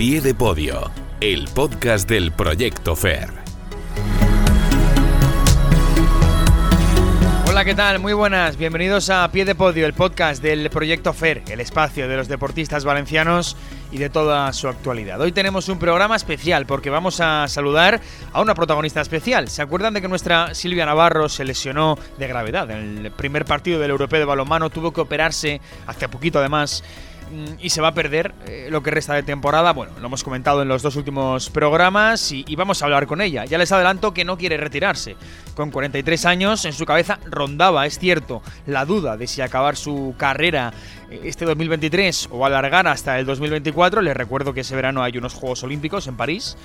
pie 0.00 0.22
de 0.22 0.32
podio, 0.32 0.90
el 1.20 1.46
podcast 1.48 2.08
del 2.08 2.32
Proyecto 2.32 2.96
FER. 2.96 3.28
Hola, 7.46 7.66
¿qué 7.66 7.74
tal? 7.74 7.98
Muy 7.98 8.14
buenas. 8.14 8.56
Bienvenidos 8.56 9.10
a 9.10 9.30
Pie 9.30 9.44
de 9.44 9.54
Podio, 9.54 9.84
el 9.84 9.92
podcast 9.92 10.42
del 10.42 10.70
Proyecto 10.70 11.12
FER, 11.12 11.42
el 11.50 11.60
espacio 11.60 12.08
de 12.08 12.16
los 12.16 12.28
deportistas 12.28 12.86
valencianos 12.86 13.58
y 13.92 13.98
de 13.98 14.08
toda 14.08 14.50
su 14.54 14.68
actualidad. 14.68 15.20
Hoy 15.20 15.32
tenemos 15.32 15.68
un 15.68 15.78
programa 15.78 16.16
especial 16.16 16.64
porque 16.64 16.88
vamos 16.88 17.20
a 17.20 17.46
saludar 17.46 18.00
a 18.32 18.40
una 18.40 18.54
protagonista 18.54 19.02
especial. 19.02 19.48
¿Se 19.48 19.60
acuerdan 19.60 19.92
de 19.92 20.00
que 20.00 20.08
nuestra 20.08 20.54
Silvia 20.54 20.86
Navarro 20.86 21.28
se 21.28 21.44
lesionó 21.44 21.98
de 22.16 22.26
gravedad 22.26 22.70
en 22.70 23.04
el 23.04 23.10
primer 23.10 23.44
partido 23.44 23.78
del 23.78 23.90
Europeo 23.90 24.20
de 24.20 24.24
Balonmano? 24.24 24.70
Tuvo 24.70 24.94
que 24.94 25.02
operarse 25.02 25.60
hace 25.86 26.08
poquito 26.08 26.38
además 26.38 26.82
y 27.60 27.70
se 27.70 27.80
va 27.80 27.88
a 27.88 27.94
perder 27.94 28.34
eh, 28.46 28.68
lo 28.70 28.82
que 28.82 28.90
resta 28.90 29.14
de 29.14 29.22
temporada. 29.22 29.72
Bueno, 29.72 29.92
lo 30.00 30.06
hemos 30.06 30.24
comentado 30.24 30.62
en 30.62 30.68
los 30.68 30.82
dos 30.82 30.96
últimos 30.96 31.50
programas 31.50 32.32
y, 32.32 32.44
vamos 32.56 32.82
a 32.82 32.84
hablar 32.84 33.06
con 33.06 33.20
ella. 33.20 33.44
Ya 33.44 33.58
les 33.58 33.72
adelanto 33.72 34.12
que 34.12 34.24
no 34.24 34.36
quiere 34.36 34.56
retirarse. 34.56 35.16
Con 35.54 35.70
43 35.70 36.26
años 36.26 36.64
en 36.64 36.72
su 36.72 36.84
cabeza 36.84 37.18
rondaba, 37.24 37.86
es 37.86 37.98
cierto, 37.98 38.42
la 38.66 38.84
duda 38.84 39.16
de 39.16 39.26
si 39.26 39.40
acabar 39.40 39.76
su 39.76 40.14
carrera 40.16 40.72
este 41.10 41.44
2023 41.44 42.28
o 42.30 42.46
alargar 42.46 42.86
hasta 42.86 43.18
el 43.18 43.26
2024. 43.26 44.02
Les 44.02 44.16
recuerdo 44.16 44.54
que 44.54 44.60
ese 44.60 44.76
verano 44.76 45.02
hay 45.02 45.18
unos 45.18 45.34
Juegos 45.34 45.62
Olímpicos 45.62 46.06
en 46.06 46.16
París. 46.16 46.56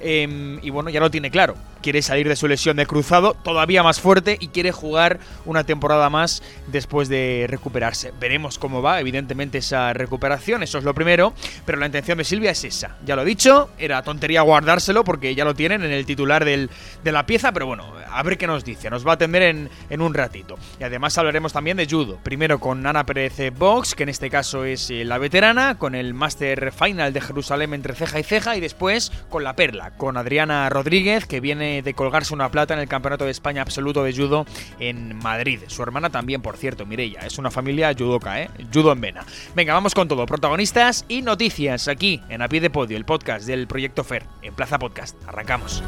Em, 0.00 0.58
y 0.62 0.68
bueno, 0.70 0.90
ya 0.90 1.00
lo 1.00 1.10
tiene 1.10 1.30
claro. 1.30 1.54
Quiere 1.80 2.02
salir 2.02 2.28
de 2.28 2.36
su 2.36 2.46
lesión 2.46 2.76
de 2.76 2.86
cruzado 2.86 3.34
todavía 3.34 3.82
más 3.82 4.00
fuerte 4.00 4.36
y 4.38 4.48
quiere 4.48 4.70
jugar 4.70 5.18
una 5.46 5.64
temporada 5.64 6.10
más 6.10 6.42
después 6.66 7.08
de 7.08 7.46
recuperarse. 7.48 8.12
Veremos 8.20 8.58
cómo 8.58 8.82
va, 8.82 9.00
evidentemente, 9.00 9.58
esa 9.58 9.92
recuperación, 9.92 10.62
eso 10.62 10.78
es 10.78 10.84
lo 10.84 10.94
primero. 10.94 11.32
Pero 11.64 11.78
la 11.78 11.86
intención 11.86 12.18
de 12.18 12.24
Silvia 12.24 12.50
es 12.50 12.64
esa. 12.64 12.96
Ya 13.06 13.16
lo 13.16 13.22
he 13.22 13.24
dicho, 13.24 13.70
era 13.78 14.02
tontería 14.02 14.42
guardárselo 14.42 15.04
porque 15.04 15.34
ya 15.34 15.44
lo 15.44 15.54
tienen 15.54 15.82
en 15.82 15.92
el 15.92 16.04
titular 16.04 16.44
de 16.44 16.68
la 17.04 17.26
pieza, 17.26 17.52
pero 17.52 17.66
bueno, 17.66 17.86
a 18.10 18.22
ver 18.22 18.36
qué 18.36 18.46
nos 18.46 18.64
dice. 18.64 18.90
Nos 18.90 19.06
va 19.06 19.12
a 19.12 19.14
atender 19.14 19.42
en, 19.42 19.70
en 19.90 20.00
un 20.02 20.12
ratito. 20.12 20.56
Y 20.78 20.84
además 20.84 21.16
hablaremos 21.18 21.52
también 21.52 21.76
de 21.76 21.86
judo. 21.86 22.18
Primero 22.22 22.58
con 22.58 22.86
Ana 22.86 23.04
Pérez 23.04 23.34
Box, 23.56 23.83
que 23.92 24.04
en 24.04 24.08
este 24.08 24.30
caso 24.30 24.64
es 24.64 24.88
eh, 24.88 25.04
la 25.04 25.18
veterana, 25.18 25.76
con 25.76 25.94
el 25.94 26.14
Master 26.14 26.72
Final 26.72 27.12
de 27.12 27.20
Jerusalén 27.20 27.74
entre 27.74 27.94
ceja 27.94 28.18
y 28.18 28.22
ceja, 28.22 28.56
y 28.56 28.60
después 28.60 29.12
con 29.28 29.44
la 29.44 29.56
Perla 29.56 29.90
con 29.98 30.16
Adriana 30.16 30.70
Rodríguez, 30.70 31.26
que 31.26 31.40
viene 31.40 31.82
de 31.82 31.92
colgarse 31.92 32.32
una 32.32 32.50
plata 32.50 32.72
en 32.72 32.80
el 32.80 32.88
Campeonato 32.88 33.26
de 33.26 33.30
España 33.30 33.60
Absoluto 33.60 34.02
de 34.02 34.14
Judo 34.14 34.46
en 34.78 35.16
Madrid. 35.18 35.60
Su 35.66 35.82
hermana 35.82 36.08
también, 36.08 36.40
por 36.40 36.56
cierto, 36.56 36.86
Mireia. 36.86 37.20
Es 37.26 37.36
una 37.36 37.50
familia 37.50 37.92
judoka, 37.92 38.40
¿eh? 38.40 38.48
Judo 38.72 38.92
en 38.92 39.00
vena. 39.02 39.26
Venga, 39.54 39.74
vamos 39.74 39.94
con 39.94 40.08
todo. 40.08 40.24
Protagonistas 40.24 41.04
y 41.08 41.20
noticias 41.20 41.88
aquí 41.88 42.22
en 42.30 42.40
A 42.40 42.48
Pie 42.48 42.62
de 42.62 42.70
Podio, 42.70 42.96
el 42.96 43.04
podcast 43.04 43.46
del 43.46 43.66
Proyecto 43.66 44.04
FER, 44.04 44.24
en 44.40 44.54
Plaza 44.54 44.78
Podcast. 44.78 45.16
Arrancamos. 45.28 45.82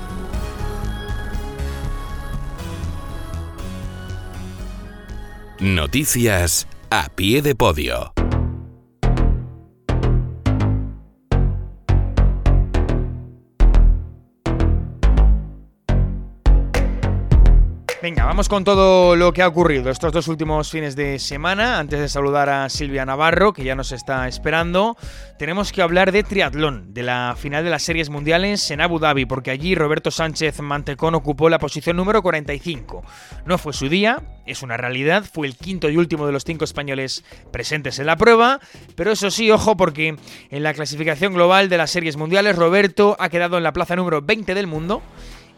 Noticias 5.59 6.69
a 6.91 7.09
pie 7.09 7.41
de 7.43 7.55
podio. 7.55 8.16
Venga, 18.07 18.25
vamos 18.25 18.49
con 18.49 18.63
todo 18.63 19.17
lo 19.17 19.33
que 19.33 19.43
ha 19.43 19.49
ocurrido 19.49 19.91
estos 19.91 20.13
dos 20.13 20.29
últimos 20.29 20.71
fines 20.71 20.95
de 20.95 21.19
semana. 21.19 21.81
Antes 21.81 21.99
de 21.99 22.09
saludar 22.09 22.49
a 22.49 22.69
Silvia 22.69 23.05
Navarro, 23.05 23.53
que 23.53 23.65
ya 23.65 23.75
nos 23.75 23.91
está 23.91 24.29
esperando, 24.29 24.97
tenemos 25.41 25.73
que 25.73 25.83
hablar 25.83 26.13
de 26.13 26.23
triatlón, 26.23 26.95
de 26.95 27.03
la 27.03 27.35
final 27.37 27.65
de 27.65 27.71
las 27.71 27.83
series 27.83 28.09
mundiales 28.09 28.71
en 28.71 28.81
Abu 28.81 29.01
Dhabi, 29.01 29.27
porque 29.27 29.51
allí 29.51 29.75
Roberto 29.75 30.13
Sánchez 30.13 30.61
Mantecón 30.61 31.17
ocupó 31.17 31.49
la 31.49 31.59
posición 31.59 31.97
número 31.97 32.23
45. 32.23 33.03
No 33.45 33.59
fue 33.59 33.73
su 33.73 33.89
día, 33.89 34.23
es 34.47 34.63
una 34.63 34.77
realidad, 34.77 35.25
fue 35.25 35.49
el 35.49 35.57
quinto 35.57 35.91
y 35.91 35.97
último 35.97 36.27
de 36.27 36.33
los 36.33 36.45
cinco 36.45 36.65
españoles 36.65 37.25
presentes 37.51 37.99
en 37.99 38.07
la 38.07 38.17
prueba, 38.17 38.61
pero 38.95 39.11
eso 39.11 39.33
sí, 39.33 39.51
ojo, 39.51 39.77
porque 39.77 40.15
en 40.51 40.63
la 40.63 40.75
clasificación 40.75 41.35
global 41.35 41.69
de 41.69 41.79
las 41.79 41.91
series 41.91 42.17
mundiales 42.17 42.55
Roberto 42.55 43.17
ha 43.19 43.31
quedado 43.31 43.57
en 43.57 43.65
la 43.65 43.73
plaza 43.73 43.97
número 43.97 44.23
20 44.23 44.55
del 44.55 44.69
mundo 44.69 45.03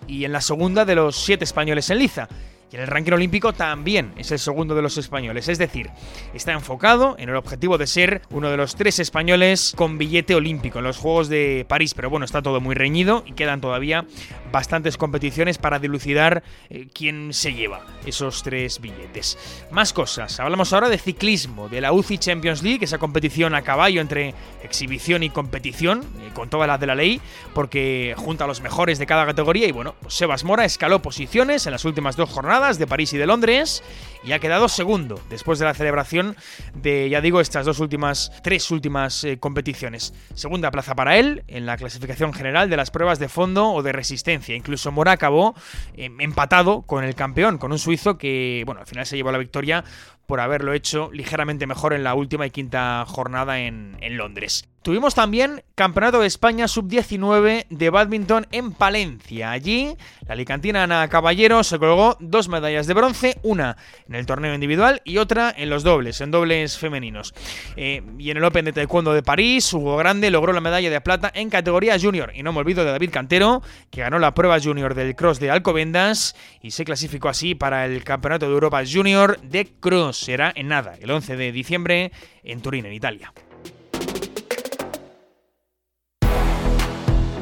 y 0.06 0.25
en 0.25 0.32
la 0.32 0.41
segunda 0.41 0.84
de 0.84 0.94
los 0.94 1.16
siete 1.16 1.44
españoles 1.44 1.91
en 1.91 1.98
liza. 1.98 2.28
Y 2.71 2.77
en 2.77 2.83
el 2.83 2.89
ranking 2.89 3.12
olímpico 3.12 3.55
también 3.55 4.12
es 4.17 4.31
el 4.31 4.39
segundo 4.39 4.75
de 4.75 4.83
los 4.83 4.99
españoles. 4.99 5.49
Es 5.49 5.59
decir, 5.59 5.91
está 6.34 6.53
enfocado 6.53 7.17
en 7.19 7.31
el 7.31 7.37
objetivo 7.37 7.79
de 7.79 7.87
ser 7.87 8.23
uno 8.31 8.51
de 8.51 8.59
los 8.59 8.77
tres 8.77 8.99
españoles 8.99 9.73
con 9.75 9.97
billete 9.97 10.34
olímpico 10.34 10.78
en 10.78 10.84
los 10.84 10.99
Juegos 10.99 11.28
de 11.28 11.65
París. 11.67 11.95
Pero 11.95 12.11
bueno, 12.11 12.27
está 12.27 12.43
todo 12.43 12.61
muy 12.61 12.75
reñido 12.75 13.25
y 13.27 13.33
quedan 13.33 13.62
todavía 13.62 14.05
bastantes 14.53 14.99
competiciones 14.99 15.57
para 15.57 15.78
dilucidar 15.78 16.43
eh, 16.69 16.89
quién 16.93 17.33
se 17.33 17.55
lleva 17.55 17.87
esos 18.05 18.43
tres 18.43 18.81
billetes. 18.81 19.39
Más 19.71 19.95
cosas. 19.95 20.39
Hablamos 20.39 20.73
ahora 20.75 20.91
de 20.91 20.99
ciclismo, 20.99 21.71
de 21.71 21.81
la 21.81 21.93
UCI 21.93 22.19
Champions 22.19 22.62
League, 22.62 22.84
esa 22.84 22.99
competición 22.99 23.55
a 23.55 23.62
caballo 23.62 24.03
entre 24.03 24.34
exhibición 24.62 25.23
y 25.23 25.31
competición, 25.31 26.01
eh, 26.21 26.31
con 26.34 26.51
todas 26.51 26.69
las 26.69 26.81
de 26.81 26.87
la 26.87 26.95
ley, 26.95 27.21
porque 27.55 28.15
junta 28.19 28.45
a 28.45 28.47
los 28.47 28.61
mejores 28.61 28.99
de 28.99 29.07
cada 29.07 29.25
categoría. 29.25 29.67
Y 29.67 29.73
bueno, 29.73 29.95
pues 30.01 30.15
Sebas 30.15 30.45
Mora 30.45 30.67
escaló 30.67 31.01
posiciones 31.01 31.65
en 31.67 31.73
las 31.73 31.87
últimas 31.87 32.17
dos 32.17 32.28
jornadas 32.28 32.58
de 32.59 32.89
París 32.89 33.13
y 33.13 33.19
de 33.19 33.27
Londres 33.27 33.85
y 34.25 34.33
ha 34.33 34.41
quedado 34.41 34.69
segundo 34.69 35.21
después 35.31 35.61
de 35.61 35.65
la 35.65 35.75
celebración 35.75 36.35
de, 36.75 37.09
ya 37.09 37.21
digo, 37.21 37.41
estas 37.41 37.65
dos 37.65 37.79
últimas, 37.79 38.33
tres 38.43 38.73
últimas 38.73 39.23
eh, 39.23 39.39
competiciones. 39.39 40.13
Segunda 40.35 40.73
plaza 40.73 40.97
para 40.97 41.19
él 41.19 41.45
en 41.47 41.67
la 41.67 41.77
clasificación 41.77 42.33
general 42.33 42.69
de 42.69 42.77
las 42.77 42.91
pruebas 42.91 43.21
de 43.21 43.29
fondo 43.29 43.71
o 43.71 43.83
de 43.85 43.93
resistencia. 43.93 44.57
Incluso 44.57 44.91
Mora 44.91 45.13
acabó 45.13 45.55
em, 45.97 46.21
empatado 46.21 46.83
con 46.83 47.05
el 47.05 47.15
campeón, 47.15 47.59
con 47.59 47.71
un 47.71 47.79
suizo 47.79 48.19
que, 48.19 48.65
bueno, 48.67 48.81
al 48.81 48.89
final 48.89 49.07
se 49.07 49.17
llevó 49.17 49.31
la 49.31 49.39
victoria 49.39 49.85
por 50.28 50.41
haberlo 50.41 50.75
hecho 50.75 51.09
ligeramente 51.11 51.66
mejor 51.66 51.94
en 51.94 52.05
la 52.05 52.15
última 52.15 52.47
y 52.47 52.50
quinta 52.50 53.03
jornada 53.09 53.61
en, 53.61 53.97
Londres. 54.11 54.69
Tuvimos 54.83 55.15
también 55.15 55.62
Campeonato 55.75 56.21
de 56.21 56.27
España 56.27 56.69
Sub-19 56.69 57.66
de 57.69 57.91
badminton 57.91 58.47
en 58.53 58.72
Palencia. 58.72 59.50
Allí, 59.50 59.97
la 60.27 60.34
alicantina 60.34 60.83
Ana 60.83 61.09
Caballero 61.09 61.62
se 61.62 61.78
colgó 61.78 62.16
dos 62.21 62.49
medallas 62.49 62.87
de 62.87 62.94
bronce, 62.94 63.39
una 63.43 63.77
en 64.09 64.15
el 64.15 64.27
torneo 64.27 64.55
individual 64.55 65.03
y 65.05 65.19
otra 65.19 65.53
en 65.56 65.71
los 65.71 65.83
dobles, 65.83 66.21
en 66.21 66.31
dobles 66.31 66.78
femeninos. 66.78 67.34
Eh, 67.77 68.03
y 68.19 68.31
en 68.31 68.37
el 68.37 68.45
Open 68.45 68.65
de 68.66 68.72
Taekwondo 68.72 69.12
de 69.12 69.22
París, 69.22 69.72
Hugo 69.72 69.97
Grande 69.97 70.31
logró 70.31 70.53
la 70.53 70.60
medalla 70.60 70.91
de 70.91 71.00
plata 71.00 71.31
en 71.34 71.50
categoría 71.50 71.99
junior. 71.99 72.33
Y 72.34 72.43
no 72.43 72.53
me 72.53 72.60
olvido 72.60 72.84
de 72.84 72.91
David 72.91 73.10
Cantero, 73.10 73.62
que 73.91 74.00
ganó 74.00 74.19
la 74.19 74.34
prueba 74.34 74.60
junior 74.60 74.95
del 74.95 75.16
cross 75.16 75.41
de 75.41 75.50
Alcobendas 75.50 76.34
y 76.62 76.71
se 76.71 76.84
clasificó 76.84 77.28
así 77.28 77.55
para 77.55 77.87
el 77.87 78.05
Campeonato 78.05 78.47
de 78.47 78.53
Europa 78.53 78.83
Junior 78.91 79.41
de 79.43 79.66
Cross. 79.81 80.18
Será 80.19 80.53
en 80.55 80.69
nada, 80.69 80.97
el 81.01 81.11
11 81.11 81.37
de 81.37 81.53
diciembre 81.53 82.12
en 82.43 82.61
Turín, 82.61 82.87
en 82.87 82.93
Italia. 82.93 83.33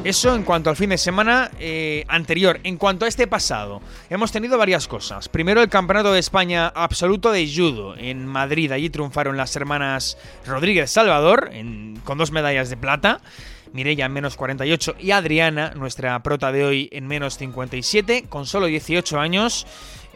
Eso 0.03 0.33
en 0.35 0.43
cuanto 0.43 0.69
al 0.69 0.77
fin 0.77 0.91
de 0.91 0.97
semana 0.97 1.51
eh, 1.59 2.05
anterior. 2.07 2.61
En 2.63 2.77
cuanto 2.77 3.03
a 3.03 3.09
este 3.09 3.27
pasado, 3.27 3.81
hemos 4.09 4.31
tenido 4.31 4.57
varias 4.57 4.87
cosas. 4.87 5.27
Primero 5.27 5.61
el 5.61 5.67
Campeonato 5.67 6.13
de 6.13 6.19
España 6.19 6.67
Absoluto 6.67 7.29
de 7.29 7.45
Judo 7.53 7.93
en 7.97 8.25
Madrid. 8.25 8.71
Allí 8.71 8.89
triunfaron 8.89 9.35
las 9.35 9.53
hermanas 9.57 10.17
Rodríguez 10.45 10.91
Salvador 10.91 11.51
con 12.05 12.17
dos 12.17 12.31
medallas 12.31 12.69
de 12.69 12.77
plata. 12.77 13.19
Mireia 13.73 14.05
en 14.05 14.13
menos 14.13 14.37
48 14.37 14.95
y 14.97 15.11
Adriana, 15.11 15.73
nuestra 15.75 16.23
prota 16.23 16.53
de 16.53 16.63
hoy, 16.63 16.89
en 16.93 17.05
menos 17.05 17.37
57, 17.37 18.27
con 18.29 18.45
solo 18.45 18.67
18 18.67 19.19
años. 19.19 19.67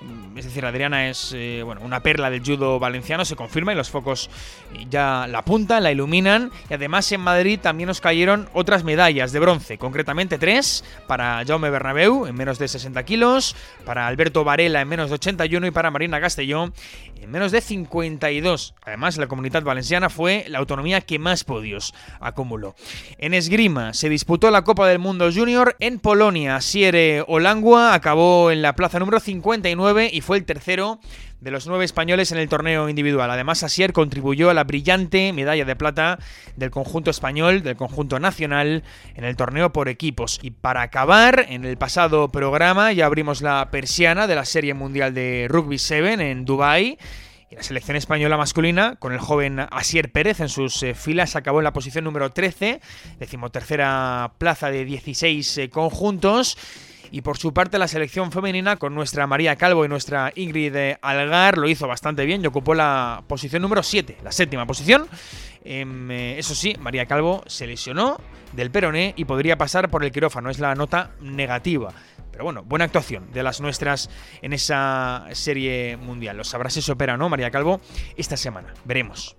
Mm, 0.01 0.37
es 0.37 0.45
decir, 0.45 0.65
Adriana 0.65 1.09
es 1.09 1.31
eh, 1.35 1.61
bueno, 1.63 1.81
una 1.81 2.01
perla 2.01 2.29
del 2.29 2.43
judo 2.43 2.79
valenciano, 2.79 3.23
se 3.23 3.35
confirma 3.35 3.73
y 3.73 3.75
los 3.75 3.89
focos 3.89 4.29
ya 4.89 5.27
la 5.27 5.39
apuntan, 5.39 5.83
la 5.83 5.91
iluminan. 5.91 6.51
Y 6.69 6.73
además 6.73 7.11
en 7.11 7.21
Madrid 7.21 7.59
también 7.61 7.87
nos 7.87 8.01
cayeron 8.01 8.49
otras 8.53 8.83
medallas 8.83 9.31
de 9.31 9.39
bronce, 9.39 9.77
concretamente 9.77 10.37
tres 10.37 10.83
para 11.07 11.43
Jaume 11.45 11.69
Bernabeu 11.69 12.25
en 12.25 12.35
menos 12.35 12.57
de 12.57 12.67
60 12.67 13.03
kilos, 13.03 13.55
para 13.85 14.07
Alberto 14.07 14.43
Varela 14.43 14.81
en 14.81 14.87
menos 14.87 15.09
de 15.09 15.15
81 15.15 15.67
y 15.67 15.71
para 15.71 15.91
Marina 15.91 16.19
Castellón 16.19 16.73
en 17.21 17.29
menos 17.29 17.51
de 17.51 17.61
52. 17.61 18.73
Además, 18.83 19.17
la 19.17 19.27
comunidad 19.27 19.63
valenciana 19.63 20.09
fue 20.09 20.45
la 20.47 20.57
autonomía 20.57 21.01
que 21.01 21.19
más 21.19 21.43
podios 21.43 21.93
acumuló. 22.19 22.75
En 23.19 23.35
esgrima 23.35 23.93
se 23.93 24.09
disputó 24.09 24.49
la 24.49 24.63
Copa 24.63 24.87
del 24.87 24.99
Mundo 24.99 25.29
Junior 25.33 25.75
en 25.79 25.99
Polonia. 25.99 26.59
Siere 26.61 27.23
Olangua 27.27 27.93
acabó 27.93 28.49
en 28.49 28.63
la 28.63 28.75
plaza 28.75 28.99
número 28.99 29.19
59 29.19 30.09
y 30.11 30.21
fue 30.21 30.37
el 30.37 30.45
tercero 30.45 30.99
de 31.41 31.49
los 31.49 31.65
nueve 31.65 31.83
españoles 31.83 32.31
en 32.31 32.37
el 32.37 32.47
torneo 32.47 32.87
individual. 32.87 33.29
Además, 33.31 33.63
Asier 33.63 33.93
contribuyó 33.93 34.51
a 34.51 34.53
la 34.53 34.63
brillante 34.63 35.33
medalla 35.33 35.65
de 35.65 35.75
plata 35.75 36.19
del 36.55 36.69
conjunto 36.69 37.09
español, 37.09 37.63
del 37.63 37.75
conjunto 37.75 38.19
nacional, 38.19 38.83
en 39.15 39.23
el 39.23 39.35
torneo 39.35 39.73
por 39.73 39.89
equipos. 39.89 40.39
Y 40.43 40.51
para 40.51 40.83
acabar, 40.83 41.47
en 41.49 41.65
el 41.65 41.77
pasado 41.77 42.29
programa 42.29 42.93
ya 42.93 43.07
abrimos 43.07 43.41
la 43.41 43.69
persiana 43.71 44.27
de 44.27 44.35
la 44.35 44.45
Serie 44.45 44.75
Mundial 44.75 45.15
de 45.15 45.47
Rugby 45.49 45.79
7 45.79 46.31
en 46.31 46.45
Dubai 46.45 46.99
Y 47.49 47.55
la 47.55 47.63
selección 47.63 47.97
española 47.97 48.37
masculina, 48.37 48.97
con 48.97 49.11
el 49.11 49.19
joven 49.19 49.59
Asier 49.71 50.11
Pérez 50.11 50.41
en 50.41 50.49
sus 50.49 50.83
eh, 50.83 50.93
filas, 50.93 51.35
acabó 51.35 51.59
en 51.59 51.63
la 51.63 51.73
posición 51.73 52.03
número 52.03 52.29
13, 52.29 52.81
decimotercera 53.19 54.33
plaza 54.37 54.69
de 54.69 54.85
16 54.85 55.57
eh, 55.57 55.69
conjuntos. 55.71 56.55
Y 57.11 57.21
por 57.21 57.37
su 57.37 57.53
parte 57.53 57.77
la 57.77 57.89
selección 57.89 58.31
femenina 58.31 58.77
con 58.77 58.95
nuestra 58.95 59.27
María 59.27 59.57
Calvo 59.57 59.83
y 59.83 59.89
nuestra 59.89 60.31
Ingrid 60.33 60.95
Algar 61.01 61.57
lo 61.57 61.67
hizo 61.67 61.85
bastante 61.85 62.25
bien 62.25 62.41
y 62.41 62.47
ocupó 62.47 62.73
la 62.73 63.23
posición 63.27 63.61
número 63.61 63.83
7, 63.83 64.17
la 64.23 64.31
séptima 64.31 64.65
posición. 64.65 65.07
Em, 65.65 66.09
eh, 66.09 66.39
eso 66.39 66.55
sí, 66.55 66.73
María 66.79 67.05
Calvo 67.05 67.43
se 67.47 67.67
lesionó 67.67 68.17
del 68.53 68.71
peroné 68.71 69.13
y 69.17 69.25
podría 69.25 69.57
pasar 69.57 69.89
por 69.89 70.05
el 70.05 70.11
quirófano, 70.11 70.49
es 70.49 70.59
la 70.59 70.73
nota 70.73 71.11
negativa. 71.19 71.93
Pero 72.31 72.45
bueno, 72.45 72.63
buena 72.63 72.85
actuación 72.85 73.31
de 73.33 73.43
las 73.43 73.59
nuestras 73.59 74.09
en 74.41 74.53
esa 74.53 75.27
serie 75.33 75.97
mundial. 75.97 76.37
Lo 76.37 76.45
sabrás 76.45 76.73
si 76.73 76.81
se 76.81 76.93
opera 76.93 77.17
no, 77.17 77.27
María 77.27 77.51
Calvo, 77.51 77.81
esta 78.15 78.37
semana. 78.37 78.73
Veremos. 78.85 79.35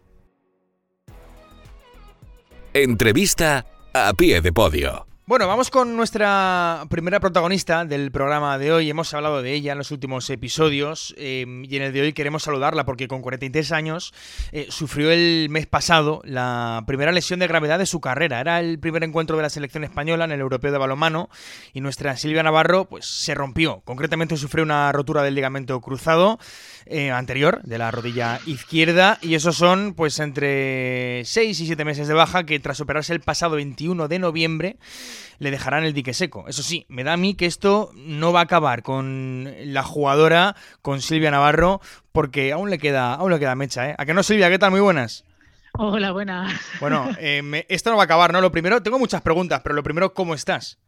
Entrevista 2.74 3.66
a 3.94 4.12
pie 4.12 4.40
de 4.42 4.52
podio. 4.52 5.12
Bueno, 5.24 5.46
vamos 5.46 5.70
con 5.70 5.94
nuestra 5.94 6.84
primera 6.90 7.20
protagonista 7.20 7.84
del 7.84 8.10
programa 8.10 8.58
de 8.58 8.72
hoy. 8.72 8.90
Hemos 8.90 9.14
hablado 9.14 9.40
de 9.40 9.52
ella 9.52 9.70
en 9.70 9.78
los 9.78 9.92
últimos 9.92 10.28
episodios 10.30 11.14
eh, 11.16 11.46
y 11.46 11.76
en 11.76 11.82
el 11.82 11.92
de 11.92 12.00
hoy 12.00 12.12
queremos 12.12 12.42
saludarla 12.42 12.84
porque 12.84 13.06
con 13.06 13.22
43 13.22 13.70
años 13.70 14.12
eh, 14.50 14.66
sufrió 14.69 15.12
el 15.12 15.46
mes 15.48 15.69
pasado 15.69 16.22
la 16.24 16.82
primera 16.88 17.12
lesión 17.12 17.38
de 17.38 17.46
gravedad 17.46 17.78
de 17.78 17.86
su 17.86 18.00
carrera. 18.00 18.40
Era 18.40 18.58
el 18.58 18.80
primer 18.80 19.04
encuentro 19.04 19.36
de 19.36 19.44
la 19.44 19.48
selección 19.48 19.84
española 19.84 20.24
en 20.24 20.32
el 20.32 20.40
Europeo 20.40 20.72
de 20.72 20.78
Balonmano 20.78 21.30
y 21.72 21.82
nuestra 21.82 22.16
Silvia 22.16 22.42
Navarro 22.42 22.86
pues 22.86 23.06
se 23.06 23.36
rompió. 23.36 23.80
Concretamente 23.84 24.36
sufrió 24.36 24.64
una 24.64 24.90
rotura 24.90 25.22
del 25.22 25.36
ligamento 25.36 25.80
cruzado 25.80 26.40
eh, 26.84 27.12
anterior 27.12 27.62
de 27.62 27.78
la 27.78 27.92
rodilla 27.92 28.40
izquierda 28.44 29.19
y 29.22 29.36
esos 29.36 29.54
son 29.54 29.94
pues 29.94 30.19
entre 30.19 31.22
6 31.24 31.60
y 31.60 31.66
7 31.66 31.84
meses 31.84 32.08
de 32.08 32.14
baja 32.14 32.44
que 32.44 32.58
tras 32.58 32.80
operarse 32.80 33.12
el 33.12 33.20
pasado 33.20 33.54
21 33.54 34.08
de 34.08 34.19
noviembre 34.19 34.78
le 35.38 35.50
dejarán 35.50 35.84
el 35.84 35.92
dique 35.92 36.14
seco. 36.14 36.44
Eso 36.48 36.62
sí, 36.62 36.86
me 36.88 37.04
da 37.04 37.14
a 37.14 37.16
mí 37.16 37.34
que 37.34 37.46
esto 37.46 37.90
no 37.94 38.32
va 38.32 38.40
a 38.40 38.44
acabar 38.44 38.82
con 38.82 39.52
la 39.64 39.82
jugadora, 39.82 40.56
con 40.82 41.00
Silvia 41.00 41.30
Navarro, 41.30 41.80
porque 42.12 42.52
aún 42.52 42.70
le 42.70 42.78
queda, 42.78 43.14
aún 43.14 43.32
le 43.32 43.38
queda 43.38 43.54
mecha, 43.54 43.90
¿eh? 43.90 43.94
¿A 43.98 44.06
que 44.06 44.14
no, 44.14 44.22
Silvia? 44.22 44.50
¿Qué 44.50 44.58
tal? 44.58 44.70
Muy 44.70 44.80
buenas. 44.80 45.24
Hola, 45.74 46.12
buenas. 46.12 46.52
Bueno, 46.80 47.08
eh, 47.19 47.64
esto 47.69 47.90
no 47.90 47.96
va 47.96 48.02
a 48.02 48.04
acabar, 48.04 48.32
¿no? 48.32 48.40
Lo 48.40 48.52
primero, 48.52 48.82
tengo 48.82 48.98
muchas 48.98 49.22
preguntas, 49.22 49.60
pero 49.62 49.74
lo 49.74 49.82
primero, 49.82 50.12
¿cómo 50.12 50.34
estás? 50.34 50.78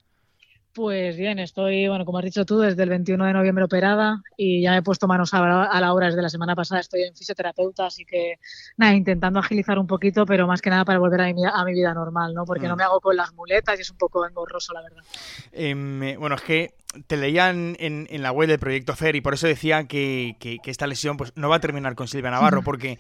Pues 0.75 1.17
bien, 1.17 1.38
estoy, 1.38 1.87
bueno, 1.87 2.05
como 2.05 2.19
has 2.19 2.25
dicho 2.25 2.44
tú, 2.44 2.59
desde 2.59 2.82
el 2.82 2.88
21 2.88 3.26
de 3.26 3.32
noviembre 3.32 3.65
operada 3.65 4.25
y 4.37 4.61
ya 4.61 4.76
he 4.76 4.82
puesto 4.82 5.06
manos 5.06 5.32
a 5.32 5.41
la, 5.81 5.93
obra 5.93 6.06
desde 6.06 6.21
la 6.21 6.29
semana 6.29 6.56
pasada. 6.56 6.81
Estoy 6.81 7.03
en 7.03 7.15
fisioterapeuta, 7.15 7.87
así 7.87 8.05
que 8.05 8.41
nada, 8.76 8.93
intentando 8.93 9.38
agilizar 9.38 9.79
un 9.79 9.87
poquito, 9.87 10.26
pero 10.26 10.49
más 10.49 10.61
que 10.61 10.71
nada 10.71 10.85
para 10.85 10.99
volver 10.99 11.21
a 11.21 11.32
mi, 11.32 11.44
a 11.47 11.65
mi 11.65 11.75
vida 11.75 11.94
normal, 11.94 12.35
¿no? 12.35 12.44
Porque 12.44 12.67
no 12.67 12.75
mm. 12.75 12.79
me 12.79 12.82
hago 12.82 13.00
con 13.00 13.17
las 13.17 13.32
muletas 13.35 13.79
y 13.79 13.82
es 13.82 13.91
un 13.91 13.99
poco 13.99 14.26
engorroso, 14.26 14.73
la 14.73 14.82
verdad. 14.82 15.05
Em, 15.53 16.19
bueno, 16.19 16.35
es 16.35 16.43
que 16.43 16.75
te 17.06 17.17
leían 17.17 17.76
en, 17.79 18.23
la 18.23 18.32
web 18.32 18.49
del 18.49 18.58
proyecto 18.58 18.96
FER 18.96 19.17
y 19.17 19.20
por 19.20 19.35
eso 19.35 19.46
decía 19.46 19.85
que, 19.85 20.37
que, 20.38 20.58
esta 20.64 20.87
lesión 20.87 21.17
pues, 21.17 21.32
no 21.37 21.49
va 21.49 21.56
a 21.56 21.61
terminar 21.61 21.94
con 21.94 22.08
Silvia 22.08 22.31
Navarro, 22.31 22.62
porque 22.62 22.99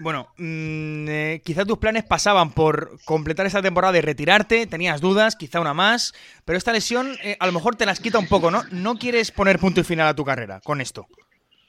bueno, 0.00 0.28
mm, 0.36 1.08
eh, 1.08 1.42
quizá 1.44 1.64
tus 1.64 1.78
planes 1.78 2.04
pasaban 2.04 2.52
por 2.52 2.98
completar 3.04 3.46
esta 3.46 3.62
temporada 3.62 3.96
y 3.98 4.00
retirarte, 4.00 4.66
tenías 4.66 5.00
dudas, 5.00 5.36
quizá 5.36 5.60
una 5.60 5.74
más, 5.74 6.14
pero 6.44 6.56
esta 6.56 6.72
lesión 6.72 7.16
eh, 7.22 7.36
a 7.40 7.46
lo 7.46 7.52
mejor 7.52 7.76
te 7.76 7.86
las 7.86 8.00
quita 8.00 8.18
un 8.18 8.28
poco, 8.28 8.50
¿no? 8.50 8.62
No 8.70 8.98
quieres 8.98 9.30
poner 9.30 9.58
punto 9.58 9.80
y 9.80 9.84
final 9.84 10.08
a 10.08 10.14
tu 10.14 10.24
carrera 10.24 10.60
con 10.60 10.80
esto. 10.80 11.06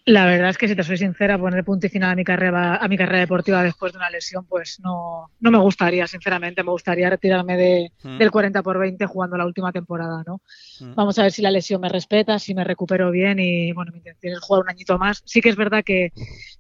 La 0.06 0.26
verdad 0.26 0.50
es 0.50 0.58
que 0.58 0.68
si 0.68 0.76
te 0.76 0.84
soy 0.84 0.98
sincera, 0.98 1.38
poner 1.38 1.64
punto 1.64 1.86
y 1.86 1.90
final 1.90 2.12
a 2.12 2.16
mi 2.16 2.24
carrera, 2.24 2.78
a 2.78 2.88
mi 2.88 2.98
carrera 2.98 3.20
deportiva 3.20 3.62
después 3.62 3.94
de 3.94 4.00
una 4.00 4.10
lesión, 4.10 4.46
pues 4.46 4.80
no, 4.80 5.30
no 5.40 5.52
me 5.52 5.58
gustaría, 5.60 6.08
sinceramente. 6.08 6.64
Me 6.64 6.72
gustaría 6.72 7.10
retirarme 7.10 7.58
de, 7.58 7.92
mm. 8.04 8.18
del 8.18 8.32
40 8.32 8.64
por 8.64 8.80
20 8.80 9.06
jugando 9.06 9.38
la 9.38 9.46
última 9.46 9.72
temporada, 9.72 10.24
¿no? 10.26 10.42
Mm. 10.80 10.96
Vamos 10.96 11.20
a 11.20 11.24
ver 11.24 11.32
si 11.32 11.42
la 11.42 11.52
lesión 11.52 11.82
me 11.82 11.90
respeta, 11.90 12.40
si 12.40 12.56
me 12.56 12.64
recupero 12.64 13.12
bien 13.12 13.40
y 13.40 13.72
bueno, 13.74 13.92
mi 13.92 14.00
intención 14.00 14.34
es 14.34 14.40
jugar 14.40 14.64
un 14.64 14.70
añito 14.70 14.98
más. 14.98 15.22
Sí 15.26 15.42
que 15.42 15.50
es 15.50 15.56
verdad 15.56 15.84
que, 15.84 16.12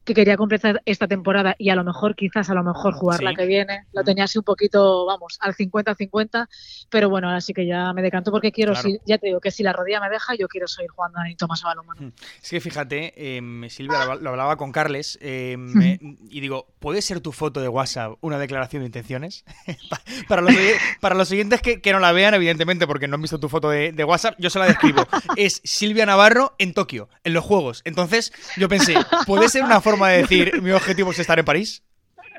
que 0.09 0.15
quería 0.15 0.38
completar 0.38 0.81
esta 0.85 1.07
temporada 1.07 1.56
y 1.59 1.69
a 1.69 1.75
lo 1.75 1.83
mejor, 1.83 2.15
quizás 2.15 2.50
a 2.50 2.56
lo 2.56 2.63
mejor 2.63 2.95
jugar 2.95 3.21
la 3.21 3.35
que 3.35 3.45
viene. 3.45 3.85
Lo 3.94 4.03
tenía 4.03 4.23
así 4.23 4.39
un 4.39 4.44
poquito, 4.44 5.06
vamos, 5.06 5.38
al 5.39 5.53
50-50, 5.53 6.47
pero 6.89 7.09
bueno, 7.09 7.29
así 7.29 7.53
que 7.53 7.67
ya 7.67 7.94
me 7.94 8.01
decanto 8.01 8.31
porque 8.31 8.51
quiero, 8.51 8.73
si, 8.73 9.00
ya 9.06 9.19
te 9.19 9.27
digo 9.27 9.39
que 9.39 9.51
si 9.51 9.61
la 9.61 9.71
rodilla 9.71 10.00
me 10.01 10.09
deja, 10.09 10.33
yo 10.35 10.47
quiero 10.47 10.67
seguir 10.67 10.89
jugando 10.89 11.19
un 11.19 11.25
añito 11.25 11.47
más 11.47 11.63
a 11.63 11.67
balonmano. 11.67 12.11
Es 12.41 12.50
que 12.50 12.59
fíjate, 12.59 13.13
eh, 13.15 13.69
Silvia 13.69 14.06
lo 14.19 14.29
hablaba 14.31 14.57
con 14.57 14.71
Carles 14.71 15.19
em, 15.21 15.71
y 16.29 16.39
digo, 16.41 16.65
¿puede 16.79 17.03
ser 17.03 17.21
tu 17.21 17.31
foto 17.31 17.61
de 17.61 17.67
WhatsApp 17.67 18.13
una 18.21 18.39
declaración 18.39 18.81
de 18.81 18.88
intenciones? 18.88 19.45
para, 20.27 20.41
los, 20.41 20.53
para 21.00 21.13
los 21.13 21.27
siguientes 21.27 21.61
que, 21.61 21.91
no 21.91 22.00
la 22.00 22.11
vean, 22.11 22.33
evidentemente, 22.33 22.88
porque 22.88 23.07
no 23.07 23.15
han 23.15 23.21
visto 23.21 23.39
tu 23.39 23.50
foto 23.50 23.69
de, 23.69 23.91
de 23.91 24.03
WhatsApp, 24.03 24.35
yo 24.39 24.50
se 24.50 24.57
la 24.57 24.65
describo. 24.65 25.06
Es 25.35 25.61
Silvia 25.63 26.06
Navarro 26.06 26.56
en 26.57 26.73
Tokio, 26.73 27.09
en 27.23 27.33
los 27.33 27.44
Juegos. 27.44 27.81
Entonces 27.85 28.33
yo 28.57 28.67
pensé, 28.67 28.95
¿puede 29.25 29.50
ser 29.50 29.63
una 29.63 29.81
forma 29.81 29.98
de 30.07 30.17
decir 30.17 30.61
mi 30.61 30.71
objetivo 30.71 31.11
es 31.11 31.19
estar 31.19 31.39
en 31.39 31.45
París? 31.45 31.83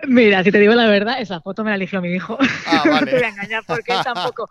Mira, 0.07 0.43
si 0.45 0.51
te 0.51 0.59
digo 0.59 0.75
la 0.75 0.87
verdad, 0.87 1.21
esa 1.21 1.41
foto 1.41 1.65
me 1.65 1.71
la 1.71 1.77
eligió 1.77 2.01
mi 2.01 2.13
hijo. 2.13 2.39
Ah, 2.67 2.83
no 3.01 3.07
te 3.07 3.13
voy 3.13 3.23
a 3.23 3.29
engañar 3.29 3.63
porque 3.67 3.93
él 3.93 3.99
tampoco. 4.05 4.49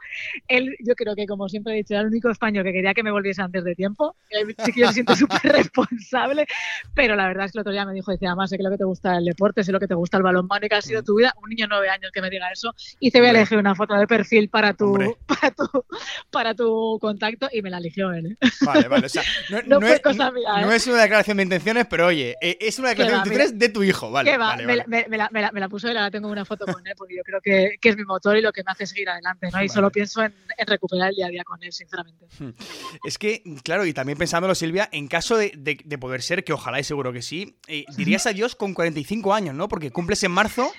Él, 0.47 0.75
yo 0.79 0.95
creo 0.95 1.15
que, 1.15 1.25
como 1.25 1.49
siempre 1.49 1.73
he 1.73 1.77
dicho, 1.77 1.93
era 1.93 2.01
el 2.01 2.07
único 2.07 2.29
español 2.29 2.63
que 2.63 2.73
quería 2.73 2.93
que 2.93 3.03
me 3.03 3.11
volviese 3.11 3.41
antes 3.41 3.63
de 3.63 3.75
tiempo. 3.75 4.15
Sí 4.63 4.71
que 4.73 4.81
yo 4.81 4.87
me 4.87 4.93
siento 4.93 5.15
súper 5.15 5.51
responsable, 5.51 6.45
pero 6.93 7.15
la 7.15 7.27
verdad 7.27 7.45
es 7.45 7.51
que 7.51 7.57
el 7.57 7.61
otro 7.61 7.73
día 7.73 7.85
me 7.85 7.93
dijo, 7.93 8.11
decía, 8.11 8.29
además 8.29 8.49
sé 8.49 8.57
que 8.57 8.63
lo 8.63 8.69
que 8.69 8.77
te 8.77 8.85
gusta 8.85 9.17
el 9.17 9.25
deporte, 9.25 9.63
sé 9.63 9.71
lo 9.71 9.79
que 9.79 9.87
te 9.87 9.95
gusta 9.95 10.17
el 10.17 10.23
balón 10.23 10.47
y 10.61 10.67
que 10.67 10.75
ha 10.75 10.81
sido 10.81 11.01
mm. 11.01 11.05
tu 11.05 11.15
vida. 11.15 11.33
Un 11.41 11.49
niño 11.49 11.65
de 11.65 11.69
nueve 11.69 11.89
años 11.89 12.11
que 12.13 12.21
me 12.21 12.29
diga 12.29 12.51
eso 12.51 12.73
y 12.99 13.11
te 13.11 13.19
voy 13.19 13.27
a 13.27 13.31
elegir 13.31 13.57
una 13.57 13.75
foto 13.75 13.93
de 13.95 14.07
perfil 14.07 14.49
para 14.49 14.73
tu, 14.73 14.93
para 15.27 15.51
tu, 15.51 15.85
para 16.31 16.55
tu 16.55 16.97
contacto 16.99 17.49
y 17.51 17.61
me 17.61 17.69
la 17.69 17.77
eligió 17.77 18.11
él. 18.11 18.37
¿eh? 18.41 18.47
Vale, 18.61 18.87
vale. 18.87 19.05
O 19.05 19.09
sea, 19.09 19.23
no, 19.67 19.79
es, 19.87 19.99
cosa 20.01 20.31
mía, 20.31 20.61
no, 20.61 20.71
¿eh? 20.71 20.75
es, 20.75 20.87
una 20.87 21.01
declaración 21.01 21.37
de 21.37 21.43
intenciones, 21.43 21.85
pero 21.89 22.07
oye, 22.07 22.35
eh, 22.41 22.57
es 22.59 22.79
una 22.79 22.89
declaración 22.89 23.23
de 23.23 23.29
intenciones 23.29 23.59
de 23.59 23.69
tu 23.69 23.83
hijo. 23.83 24.11
Vale, 24.11 24.37
vale, 24.37 24.65
me, 24.87 25.17
la, 25.17 25.29
me 25.51 25.59
la 25.59 25.69
puso 25.69 25.87
y 25.87 25.91
ahora 25.91 26.11
tengo 26.11 26.27
una 26.29 26.45
foto 26.45 26.65
con 26.65 26.85
él 26.85 26.93
porque 26.97 27.15
yo 27.15 27.23
creo 27.23 27.41
que, 27.41 27.77
que, 27.79 27.89
es 27.89 27.97
mi 27.97 28.03
motor 28.03 28.37
y 28.37 28.41
lo 28.41 28.51
que 28.51 28.63
me 28.63 28.71
hace 28.71 28.85
seguir 28.85 29.09
adelante, 29.09 29.49
¿no? 29.51 29.63
Y 29.63 29.69
solo 29.69 29.91
pienso 29.91 30.23
en, 30.23 30.33
recuperar 30.67 31.09
el 31.09 31.15
día 31.15 31.27
a 31.27 31.29
día 31.29 31.43
con 31.43 31.61
él, 31.63 31.71
sinceramente. 31.71 32.25
Es 33.03 33.17
que, 33.17 33.43
claro, 33.63 33.85
y 33.85 33.93
también 33.93 34.17
pensándolo, 34.17 34.55
Silvia, 34.55 34.89
en 34.91 35.07
caso 35.07 35.37
de, 35.37 35.51
de, 35.55 35.97
poder 35.97 36.21
ser, 36.21 36.43
que 36.43 36.53
ojalá 36.53 36.79
y 36.79 36.83
seguro 36.83 37.13
que 37.13 37.21
sí, 37.21 37.55
eh, 37.67 37.85
dirías 37.95 38.25
adiós 38.25 38.55
con 38.55 38.73
45 38.73 39.33
años, 39.33 39.55
¿no? 39.55 39.67
Porque 39.67 39.91
cumples 39.91 40.23
en 40.23 40.31
marzo. 40.31 40.71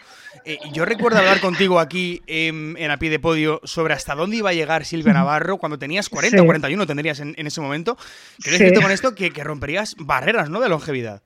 Eh, 0.44 0.58
yo 0.72 0.84
recuerdo 0.84 1.18
hablar 1.18 1.40
contigo 1.40 1.80
aquí 1.80 2.22
en, 2.26 2.90
a 2.90 2.98
pie 2.98 3.10
de 3.10 3.18
podio 3.18 3.60
sobre 3.64 3.94
hasta 3.94 4.14
dónde 4.14 4.36
iba 4.36 4.50
a 4.50 4.52
llegar 4.52 4.84
Silvia 4.84 5.12
Navarro 5.12 5.58
cuando 5.58 5.78
tenías 5.78 6.08
40 6.08 6.42
o 6.42 6.46
41 6.46 6.86
tendrías 6.86 7.20
en, 7.20 7.34
en, 7.36 7.46
ese 7.46 7.60
momento. 7.60 7.96
Creo 8.42 8.70
sí. 8.70 8.80
con 8.80 8.92
esto 8.92 9.14
que, 9.14 9.32
que 9.32 9.42
romperías 9.42 9.96
barreras, 9.98 10.48
¿no? 10.48 10.60
De 10.60 10.68
longevidad. 10.68 11.22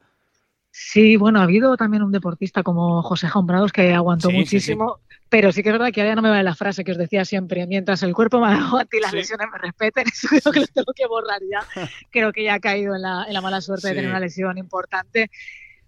Sí, 0.76 1.14
bueno, 1.14 1.38
ha 1.38 1.45
habido 1.45 1.76
también 1.76 2.02
un 2.02 2.11
deportista 2.11 2.64
como 2.64 3.00
José 3.00 3.28
Jaumbrados 3.28 3.71
que 3.71 3.95
aguantó 3.95 4.28
muchísimo, 4.33 4.99
pero 5.28 5.52
sí 5.52 5.62
que 5.62 5.69
es 5.69 5.73
verdad 5.73 5.93
que 5.93 6.04
ya 6.04 6.16
no 6.16 6.23
me 6.23 6.31
vale 6.31 6.43
la 6.43 6.57
frase 6.57 6.83
que 6.83 6.90
os 6.90 6.99
decía 6.99 7.25
siempre, 7.25 7.64
mientras 7.69 8.02
el 8.02 8.12
cuerpo 8.12 8.40
me 8.40 8.49
aguante 8.49 8.97
y 8.97 9.00
las 9.00 9.12
lesiones 9.12 9.47
me 9.52 9.59
respeten, 9.59 10.04
eso 10.33 10.50
creo 10.50 10.52
que 10.52 10.61
lo 10.61 10.66
tengo 10.66 10.93
que 10.93 11.07
borrar 11.07 11.40
ya. 11.49 11.64
creo 12.11 12.33
que 12.33 12.43
ya 12.43 12.54
ha 12.54 12.59
caído 12.59 12.97
en 12.97 13.02
la, 13.02 13.25
en 13.25 13.35
la 13.35 13.40
mala 13.40 13.61
suerte 13.61 13.87
de 13.87 13.95
tener 13.95 14.11
una 14.11 14.19
lesión 14.19 14.59
importante 14.59 15.31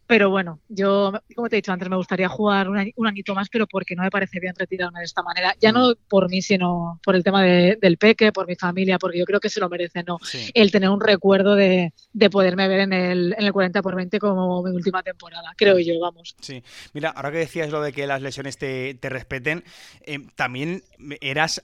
pero 0.06 0.30
bueno, 0.30 0.60
yo, 0.68 1.12
como 1.34 1.48
te 1.48 1.56
he 1.56 1.58
dicho 1.58 1.72
antes, 1.72 1.88
me 1.88 1.96
gustaría 1.96 2.28
jugar 2.28 2.68
un, 2.68 3.06
añito 3.06 3.34
más, 3.34 3.48
pero 3.48 3.66
porque 3.66 3.96
no 3.96 4.02
me 4.02 4.10
parece 4.10 4.38
bien 4.38 4.54
retirarme 4.56 5.00
de 5.00 5.04
esta 5.04 5.22
manera. 5.22 5.54
Ya 5.60 5.72
no 5.72 5.94
por 6.08 6.28
mí, 6.28 6.42
sino 6.42 7.00
por 7.04 7.16
el 7.16 7.24
tema 7.24 7.42
del 7.42 7.98
peque, 7.98 8.32
por 8.32 8.46
mi 8.46 8.54
familia, 8.54 8.98
porque 8.98 9.18
yo 9.18 9.24
creo 9.24 9.40
que 9.40 9.50
se 9.50 9.60
lo 9.60 9.68
merece, 9.68 10.04
¿no? 10.04 10.18
El 10.54 10.70
tener 10.70 10.90
un 10.90 11.00
recuerdo 11.00 11.54
de, 11.54 11.92
poderme 12.30 12.68
ver 12.68 12.80
en 12.80 12.92
el, 12.92 13.34
en 13.38 13.44
el 13.44 13.52
40 13.52 13.82
por 13.82 13.94
20 13.94 14.18
como 14.18 14.62
mi 14.62 14.70
última 14.70 15.02
temporada, 15.02 15.52
creo 15.56 15.78
yo, 15.78 15.98
vamos. 16.00 16.36
Sí, 16.40 16.62
mira, 16.92 17.10
ahora 17.10 17.32
que 17.32 17.38
decías 17.38 17.70
lo 17.70 17.80
de 17.80 17.92
que 17.92 18.06
las 18.06 18.22
lesiones 18.22 18.58
te, 18.58 18.94
te 18.94 19.08
respeten, 19.08 19.64
eh, 20.02 20.20
también 20.34 20.82
eras 21.20 21.60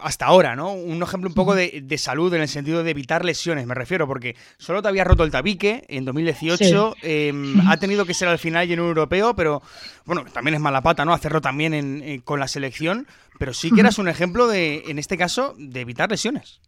hasta 0.00 0.26
ahora, 0.26 0.56
¿no? 0.56 0.72
Un 0.72 1.02
ejemplo 1.02 1.28
un 1.28 1.34
poco 1.34 1.54
de, 1.54 1.82
de, 1.82 1.98
salud 1.98 2.32
en 2.34 2.42
el 2.42 2.48
sentido 2.48 2.82
de 2.82 2.90
evitar 2.90 3.24
lesiones, 3.24 3.66
me 3.66 3.74
refiero, 3.74 4.06
porque 4.06 4.36
solo 4.58 4.82
te 4.82 4.88
había 4.88 5.04
roto 5.04 5.24
el 5.24 5.30
tabique 5.30 5.84
en 5.88 6.04
2018, 6.04 6.96
eh, 7.02 7.32
ha 7.68 7.76
tenido 7.86 8.04
que 8.04 8.14
ser 8.14 8.28
al 8.28 8.38
final 8.38 8.68
y 8.68 8.72
en 8.72 8.80
un 8.80 8.88
europeo, 8.88 9.34
pero 9.34 9.62
bueno, 10.04 10.24
también 10.32 10.54
es 10.54 10.60
mala 10.60 10.82
pata, 10.82 11.04
¿no? 11.04 11.12
Hacerlo 11.12 11.40
también 11.40 11.72
en, 11.72 12.20
con 12.20 12.40
la 12.40 12.48
selección, 12.48 13.06
pero 13.38 13.54
sí 13.54 13.70
que 13.70 13.80
eras 13.80 13.98
un 13.98 14.08
ejemplo 14.08 14.48
de, 14.48 14.84
en 14.88 14.98
este 14.98 15.16
caso, 15.16 15.54
de 15.56 15.80
evitar 15.80 16.10
lesiones. 16.10 16.60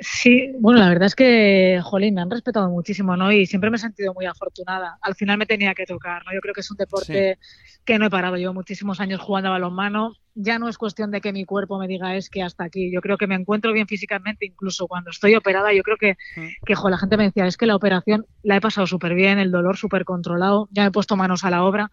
Sí, 0.00 0.52
bueno, 0.60 0.78
la 0.78 0.88
verdad 0.88 1.06
es 1.06 1.16
que, 1.16 1.80
jolín, 1.82 2.14
me 2.14 2.20
han 2.20 2.30
respetado 2.30 2.70
muchísimo, 2.70 3.16
¿no? 3.16 3.32
Y 3.32 3.46
siempre 3.46 3.68
me 3.68 3.76
he 3.76 3.80
sentido 3.80 4.14
muy 4.14 4.26
afortunada. 4.26 4.96
Al 5.02 5.16
final 5.16 5.38
me 5.38 5.46
tenía 5.46 5.74
que 5.74 5.86
tocar, 5.86 6.24
¿no? 6.24 6.32
Yo 6.32 6.40
creo 6.40 6.54
que 6.54 6.60
es 6.60 6.70
un 6.70 6.76
deporte 6.76 7.38
que 7.84 7.98
no 7.98 8.06
he 8.06 8.10
parado. 8.10 8.36
Llevo 8.36 8.54
muchísimos 8.54 9.00
años 9.00 9.20
jugando 9.20 9.48
a 9.48 9.52
balonmano. 9.52 10.14
Ya 10.36 10.60
no 10.60 10.68
es 10.68 10.78
cuestión 10.78 11.10
de 11.10 11.20
que 11.20 11.32
mi 11.32 11.44
cuerpo 11.44 11.80
me 11.80 11.88
diga 11.88 12.14
es 12.14 12.30
que 12.30 12.42
hasta 12.42 12.62
aquí. 12.62 12.92
Yo 12.92 13.00
creo 13.00 13.18
que 13.18 13.26
me 13.26 13.34
encuentro 13.34 13.72
bien 13.72 13.88
físicamente, 13.88 14.46
incluso 14.46 14.86
cuando 14.86 15.10
estoy 15.10 15.34
operada. 15.34 15.72
Yo 15.72 15.82
creo 15.82 15.96
que, 15.96 16.16
que 16.64 16.74
la 16.88 16.98
gente 16.98 17.16
me 17.16 17.24
decía, 17.24 17.46
es 17.46 17.56
que 17.56 17.66
la 17.66 17.74
operación 17.74 18.24
la 18.44 18.54
he 18.54 18.60
pasado 18.60 18.86
súper 18.86 19.14
bien, 19.14 19.40
el 19.40 19.50
dolor 19.50 19.76
súper 19.76 20.04
controlado, 20.04 20.68
ya 20.70 20.82
me 20.82 20.88
he 20.88 20.92
puesto 20.92 21.16
manos 21.16 21.42
a 21.42 21.50
la 21.50 21.64
obra 21.64 21.90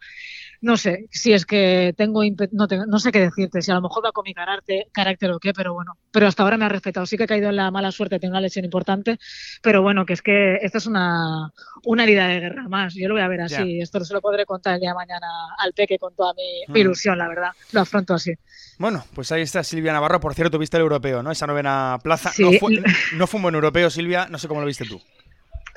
no 0.62 0.78
sé 0.78 1.08
si 1.12 1.34
es 1.34 1.46
que 1.46 1.94
tengo, 1.98 2.22
no, 2.52 2.68
no 2.88 3.00
sé 3.00 3.12
qué 3.12 3.20
decirte, 3.20 3.62
si 3.62 3.72
a 3.72 3.76
lo 3.76 3.82
mejor 3.82 4.06
va 4.06 4.12
con 4.12 4.24
mi 4.24 4.34
carácter, 4.34 4.88
carácter 4.92 5.32
o 5.32 5.40
qué, 5.40 5.54
pero 5.54 5.74
bueno, 5.74 5.94
pero 6.12 6.28
hasta 6.28 6.44
ahora 6.44 6.58
me 6.58 6.66
ha 6.66 6.70
respetado. 6.70 7.06
Sí 7.06 7.18
que 7.18 7.24
he 7.24 7.28
caído 7.28 7.50
en 7.50 7.56
la 7.56 7.72
mala 7.72 7.92
suerte, 7.92 8.20
tengo 8.20 8.34
una 8.34 8.42
lesión 8.42 8.66
importante, 8.66 9.20
pero 9.62 9.82
bueno, 9.82 10.06
que 10.06 10.14
es 10.14 10.22
que 10.22 10.56
esta 10.62 10.78
es 10.78 10.88
una, 10.88 11.52
una 11.84 12.04
herida 12.04 12.28
de 12.28 12.40
guerra 12.40 12.68
más. 12.68 12.94
Yo 12.94 13.08
lo 13.08 13.16
voy 13.16 13.24
a 13.24 13.28
ver 13.28 13.42
así. 13.42 13.80
Esto 13.80 14.00
no 14.00 14.06
se 14.06 14.14
lo 14.14 14.22
podré 14.22 14.46
contar 14.46 14.76
el 14.76 14.82
día 14.82 14.90
de 14.90 14.96
mañana 14.96 15.28
al 15.58 15.74
Peque 15.74 15.98
con 15.98 16.16
toda 16.16 16.34
mi, 16.34 16.74
mm. 16.74 16.78
ilusión, 16.78 17.18
la 17.18 17.28
verdad. 17.28 17.52
Lo 17.72 17.82
afronto 17.82 18.14
así. 18.14 18.34
Bueno, 18.78 19.04
pues 19.14 19.32
ahí 19.32 19.42
está 19.42 19.64
Silvia 19.64 19.94
Navarro. 19.94 20.20
Por 20.20 20.34
cierto, 20.34 20.58
viste 20.58 20.78
el 20.78 20.84
europeo, 20.84 21.24
¿no? 21.24 21.32
Esa 21.32 21.48
novena 21.48 22.00
plaza. 22.04 22.32
No, 22.40 22.52
fue, 22.54 22.82
no 23.16 23.28
fue 23.28 23.38
un 23.38 23.44
buen 23.44 23.56
europeo, 23.56 23.90
Silvia. 23.90 24.28
No 24.30 24.38
sé 24.38 24.48
cómo 24.48 24.62
lo 24.62 24.68
viste 24.68 24.86
tú. 24.86 25.02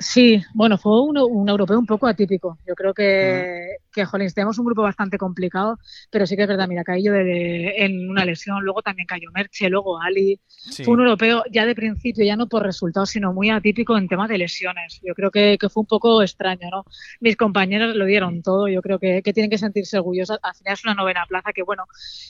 Sí, 0.01 0.41
bueno, 0.53 0.77
fue 0.77 1.01
un, 1.01 1.17
un, 1.17 1.49
europeo 1.49 1.77
un 1.77 1.85
poco 1.85 2.07
atípico. 2.07 2.57
Yo 2.65 2.73
creo 2.73 2.93
que, 2.93 3.79
que, 3.91 4.05
jolín, 4.05 4.31
tenemos 4.33 4.57
un 4.57 4.65
grupo 4.65 4.81
bastante 4.81 5.17
complicado, 5.17 5.77
pero 6.09 6.25
sí 6.25 6.37
que 6.37 6.43
es 6.43 6.47
verdad, 6.47 6.69
mira, 6.69 6.85
caí 6.85 7.03
yo 7.03 7.11
de, 7.11 7.73
en 7.83 8.09
una 8.09 8.23
lesión, 8.23 8.63
luego 8.63 8.81
también 8.81 9.05
cayó 9.05 9.29
Merche, 9.33 9.69
luego 9.69 10.01
Ali. 10.01 10.39
Fue 10.85 10.93
un 10.93 11.01
europeo 11.01 11.43
ya 11.51 11.65
de 11.65 11.75
principio, 11.75 12.23
ya 12.23 12.37
no 12.37 12.47
por 12.47 12.63
resultados, 12.63 13.09
sino 13.09 13.33
muy 13.33 13.49
atípico 13.49 13.97
en 13.97 14.07
tema 14.07 14.29
de 14.29 14.37
lesiones. 14.37 15.01
Yo 15.03 15.13
creo 15.15 15.31
que, 15.31 15.57
que 15.59 15.67
fue 15.67 15.81
un 15.81 15.87
poco 15.87 16.21
extraño, 16.21 16.69
¿no? 16.71 16.85
Mis 17.19 17.35
compañeros 17.35 17.93
lo 17.93 18.05
dieron 18.05 18.41
todo, 18.41 18.69
yo 18.69 18.81
creo 18.81 18.99
que, 18.99 19.21
que 19.21 19.33
tienen 19.33 19.49
que 19.49 19.57
sentirse 19.57 19.97
orgullosos. 19.97 20.39
Al 20.41 20.55
final 20.55 20.73
es 20.75 20.85
una 20.85 20.93
novena 20.93 21.25
plaza 21.27 21.51
que, 21.53 21.63
bueno, 21.63 21.83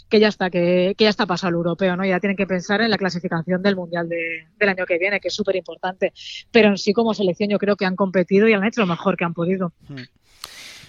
que 0.09 0.19
ya 0.19 0.29
está, 0.29 0.49
que, 0.49 0.95
que 0.97 1.03
ya 1.03 1.09
está 1.11 1.27
pasado 1.27 1.49
el 1.49 1.55
europeo, 1.57 1.95
¿no? 1.95 2.03
Ya 2.03 2.19
tienen 2.19 2.35
que 2.35 2.47
pensar 2.47 2.81
en 2.81 2.89
la 2.89 2.97
clasificación 2.97 3.61
del 3.61 3.75
Mundial 3.75 4.09
de, 4.09 4.47
del 4.57 4.69
año 4.69 4.87
que 4.87 4.97
viene, 4.97 5.19
que 5.19 5.27
es 5.27 5.35
súper 5.35 5.55
importante. 5.55 6.13
Pero 6.51 6.69
en 6.69 6.77
sí, 6.77 6.93
como 6.93 7.13
selección, 7.13 7.51
yo 7.51 7.58
creo 7.59 7.75
que 7.75 7.85
han 7.85 7.95
competido 7.95 8.47
y 8.47 8.53
han 8.53 8.63
hecho 8.63 8.81
lo 8.81 8.87
mejor 8.87 9.17
que 9.17 9.25
han 9.25 9.33
podido. 9.33 9.71
Hmm. 9.87 10.01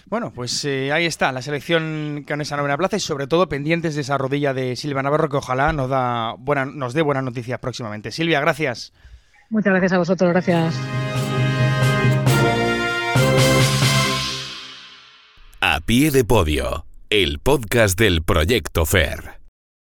Bueno, 0.07 0.33
pues 0.35 0.65
eh, 0.65 0.91
ahí 0.91 1.07
está, 1.07 1.31
la 1.31 1.41
selección 1.41 2.25
que 2.27 2.33
en 2.33 2.41
esa 2.41 2.57
novena 2.57 2.77
plaza 2.77 2.97
y 2.97 3.01
sobre 3.01 3.29
todo 3.29 3.49
pendientes 3.49 3.95
de 3.95 4.01
esa 4.01 4.19
rodilla 4.19 4.53
de 4.53 4.75
Silvia 4.75 5.03
Navarro 5.03 5.29
que 5.29 5.37
ojalá 5.37 5.73
nos, 5.73 5.89
da 5.89 6.35
buena, 6.37 6.65
nos 6.65 6.95
dé 6.95 7.03
buenas 7.03 7.23
noticias 7.23 7.61
próximamente. 7.61 8.11
Silvia, 8.11 8.41
gracias. 8.41 8.93
Muchas 9.51 9.71
gracias 9.73 9.93
a 9.93 9.99
vosotros, 9.99 10.31
gracias. 10.31 10.75
A 15.61 15.81
pie 15.81 16.11
de 16.11 16.25
podio, 16.25 16.87
el 17.11 17.39
podcast 17.39 17.99
del 17.99 18.23
Proyecto 18.23 18.87
FER. 18.87 19.40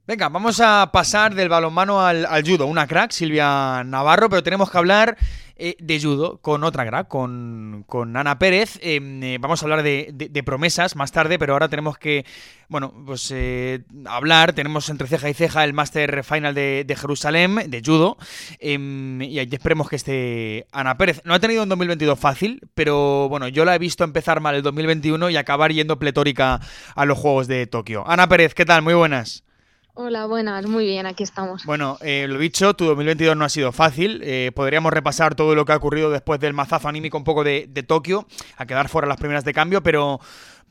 Venga, 0.05 0.27
vamos 0.27 0.60
a 0.60 0.89
pasar 0.91 1.33
del 1.33 1.48
balonmano 1.48 2.05
al, 2.05 2.27
judo. 2.45 2.65
Una 2.65 2.88
crack, 2.88 3.12
Silvia 3.12 3.86
Navarro, 3.86 4.29
pero 4.29 4.43
tenemos 4.43 4.69
que 4.69 4.77
hablar 4.77 5.17
eh, 5.55 5.77
de 5.79 6.01
judo 6.01 6.39
con 6.41 6.65
otra 6.65 6.86
crack, 6.86 7.07
con, 7.07 7.86
Ana 8.13 8.38
Pérez. 8.38 8.77
Em, 8.81 9.24
eh, 9.24 9.38
vamos 9.39 9.62
a 9.62 9.65
hablar 9.65 9.81
de, 9.81 10.43
promesas 10.45 10.98
más 10.98 11.13
tarde, 11.13 11.39
pero 11.39 11.53
ahora 11.53 11.69
tenemos 11.69 11.98
que, 11.98 12.25
bueno, 12.67 12.93
pues 13.05 13.31
eh, 13.33 13.86
hablar. 14.05 14.51
Tenemos 14.51 14.89
entre 14.89 15.07
ceja 15.07 15.29
y 15.29 15.33
ceja 15.33 15.63
el 15.63 15.72
Master 15.72 16.25
Final 16.25 16.53
de, 16.53 16.95
Jerusalén, 17.00 17.72
de 17.72 17.81
judo. 17.81 18.17
Em, 18.60 19.22
y 19.22 19.39
esperemos 19.39 19.88
que 19.88 19.95
esté 19.95 20.67
Ana 20.74 20.98
Pérez. 20.98 21.22
No 21.24 21.33
ha 21.33 21.39
tenido 21.39 21.63
un 21.63 21.69
2022 21.69 22.19
fácil, 22.19 22.60
pero 22.74 23.29
bueno, 23.29 23.48
yo 23.48 23.63
la 23.63 23.74
he 23.74 23.79
visto 23.79 24.03
empezar 24.03 24.41
mal 24.41 24.55
el 24.55 24.63
2021 24.63 25.29
y 25.29 25.38
acabar 25.38 25.72
yendo 25.72 25.98
pletórica 25.98 26.60
a 26.93 27.05
los 27.05 27.17
Juegos 27.17 27.48
de 27.48 27.67
Tokio. 27.67 28.03
Ana 28.05 28.27
Pérez, 28.27 28.53
¿qué 28.53 28.65
tal? 28.65 28.81
Muy 28.81 28.95
buenas. 28.95 29.45
Hola, 29.96 30.26
buenas, 30.26 30.66
muy 30.66 30.86
bien, 30.86 31.06
aquí 31.06 31.22
estamos. 31.22 31.66
Bueno, 31.66 32.00
eh, 32.02 32.26
lo 32.28 32.40
dicho, 32.40 32.74
tu 32.74 32.86
2022 32.86 33.38
no 33.38 33.46
ha 33.46 33.50
sido 33.50 33.72
fácil. 33.72 34.22
Eh, 34.24 34.52
podríamos 34.56 34.92
repasar 34.92 35.36
todo 35.36 35.54
lo 35.54 35.66
que 35.66 35.72
ha 35.72 35.76
ocurrido 35.76 36.10
después 36.10 36.40
del 36.40 36.54
mazazo 36.54 36.88
anímico 36.88 37.16
un 37.16 37.24
poco 37.24 37.44
de, 37.44 37.68
Tokio, 37.88 38.26
a 38.58 38.66
quedar 38.66 38.90
fuera 38.90 39.08
las 39.08 39.18
primeras 39.18 39.46
de 39.46 39.54
cambio, 39.54 39.84
pero, 39.84 40.20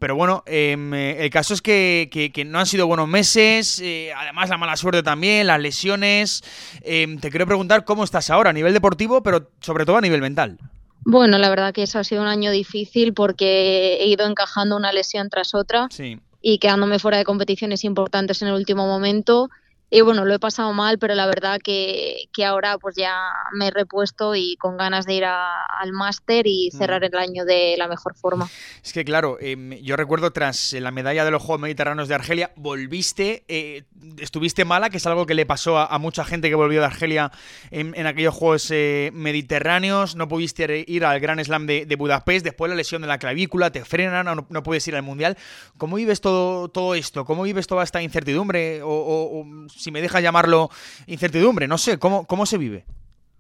pero 0.01 0.17
bueno, 0.17 0.43
em, 0.45 0.93
eh, 0.93 1.25
el 1.25 1.31
caso 1.31 1.55
es 1.55 1.63
que, 1.63 2.33
no 2.49 2.59
han 2.59 2.67
sido 2.67 2.89
buenos 2.89 3.07
meses, 3.07 3.81
además 4.17 4.49
la 4.49 4.59
mala 4.59 4.77
suerte 4.77 5.05
también, 5.05 5.47
las 5.47 5.61
lesiones. 5.61 6.43
Em, 6.83 7.21
te 7.21 7.31
quiero 7.31 7.47
preguntar 7.47 7.85
cómo 7.85 8.03
estás 8.03 8.29
ahora 8.29 8.51
a 8.51 8.53
nivel 8.53 8.73
deportivo, 8.73 9.23
pero 9.23 9.51
sobre 9.61 9.87
todo 9.87 9.99
a 9.99 10.01
nivel 10.01 10.21
mental. 10.21 10.59
Bueno, 11.05 11.39
la 11.39 11.49
verdad 11.49 11.73
que 11.73 11.85
eso 11.85 12.01
ha 12.01 12.05
sido 12.05 12.23
un 12.23 12.29
año 12.29 12.51
difícil 12.51 13.15
porque 13.15 13.99
he 14.01 14.07
ido 14.09 14.27
encajando 14.27 14.77
una 14.77 14.93
lesión 14.93 15.31
tras 15.31 15.55
otra. 15.55 15.87
Sí 15.91 16.19
y 16.43 16.59
quedándome 16.59 16.99
fuera 16.99 17.19
de 17.19 17.25
competiciones 17.25 17.85
importantes 17.85 18.43
en 18.43 18.49
el 18.49 18.55
último 18.55 18.87
momento 18.87 19.49
y 19.95 20.01
bueno, 20.01 20.25
lo 20.25 20.33
he 20.33 20.39
pasado 20.39 20.73
mal, 20.73 20.99
pero 20.99 21.15
la 21.15 21.27
verdad 21.27 21.61
que, 21.63 22.31
que 22.33 22.47
ahora 22.47 22.79
pues 22.79 22.97
ya 22.97 23.15
me 23.53 23.67
he 23.67 23.71
repuesto 23.71 24.35
y 24.35 24.57
con 24.57 24.79
ganas 24.79 25.05
de 25.05 25.13
ir 25.13 25.25
al 25.27 25.93
máster 25.93 26.47
y 26.47 26.71
cerrar 26.71 27.05
el 27.05 27.15
año 27.15 27.45
de 27.45 27.75
la 27.77 27.89
mejor 27.89 28.15
forma. 28.15 28.49
Es 28.83 28.95
que 28.95 29.05
claro, 29.05 29.37
em, 29.39 29.73
yo 29.83 29.97
recuerdo 29.97 30.33
tras 30.33 30.73
la 30.73 30.91
medalla 30.91 31.27
de 31.27 31.31
los 31.31 31.43
Juegos 31.43 31.61
Mediterráneos 31.61 32.09
de 32.09 32.15
Argelia, 32.15 32.53
volviste, 32.57 33.45
eh, 33.49 33.85
estuviste 34.17 34.65
mala, 34.65 34.89
que 34.89 34.97
es 34.97 35.07
algo 35.07 35.27
que 35.27 35.35
le 35.35 35.45
pasó 35.45 35.77
a, 35.77 35.99
mucha 35.99 36.25
gente 36.25 36.49
que 36.49 36.55
volvió 36.55 36.81
de 36.81 36.87
Argelia 36.87 37.31
en, 37.71 38.07
aquellos 38.07 38.35
Juegos 38.35 38.71
eh, 38.71 39.11
Mediterráneos, 39.13 40.17
no 40.17 40.27
pudiste 40.27 40.87
ir 40.87 41.05
al 41.05 41.21
Gran 41.21 41.45
Slam 41.45 41.67
de, 41.67 41.97
Budapest, 41.99 42.47
después 42.47 42.71
la 42.71 42.77
lesión 42.77 43.03
de 43.03 43.09
la 43.09 43.19
clavícula, 43.19 43.71
te 43.71 43.85
frenan, 43.85 44.25
no, 44.25 44.47
no, 44.49 44.63
puedes 44.63 44.89
ir 44.89 44.97
al 44.97 45.03
Mundial. 45.03 45.37
¿Cómo 45.77 45.97
vives 45.97 46.23
todo, 46.23 46.69
todo 46.69 46.95
esto? 46.95 47.27
¿Cómo 47.27 47.43
vives 47.43 47.67
toda 47.67 47.85
esta 47.85 48.01
incertidumbre? 48.01 48.81
o 48.83 49.45
si 49.83 49.91
me 49.91 50.01
deja 50.01 50.21
llamarlo 50.21 50.71
incertidumbre, 51.07 51.67
no 51.69 51.79
sé, 51.79 51.99
¿cómo, 51.99 52.27
cómo 52.27 52.47
se 52.47 52.59
vive? 52.59 52.85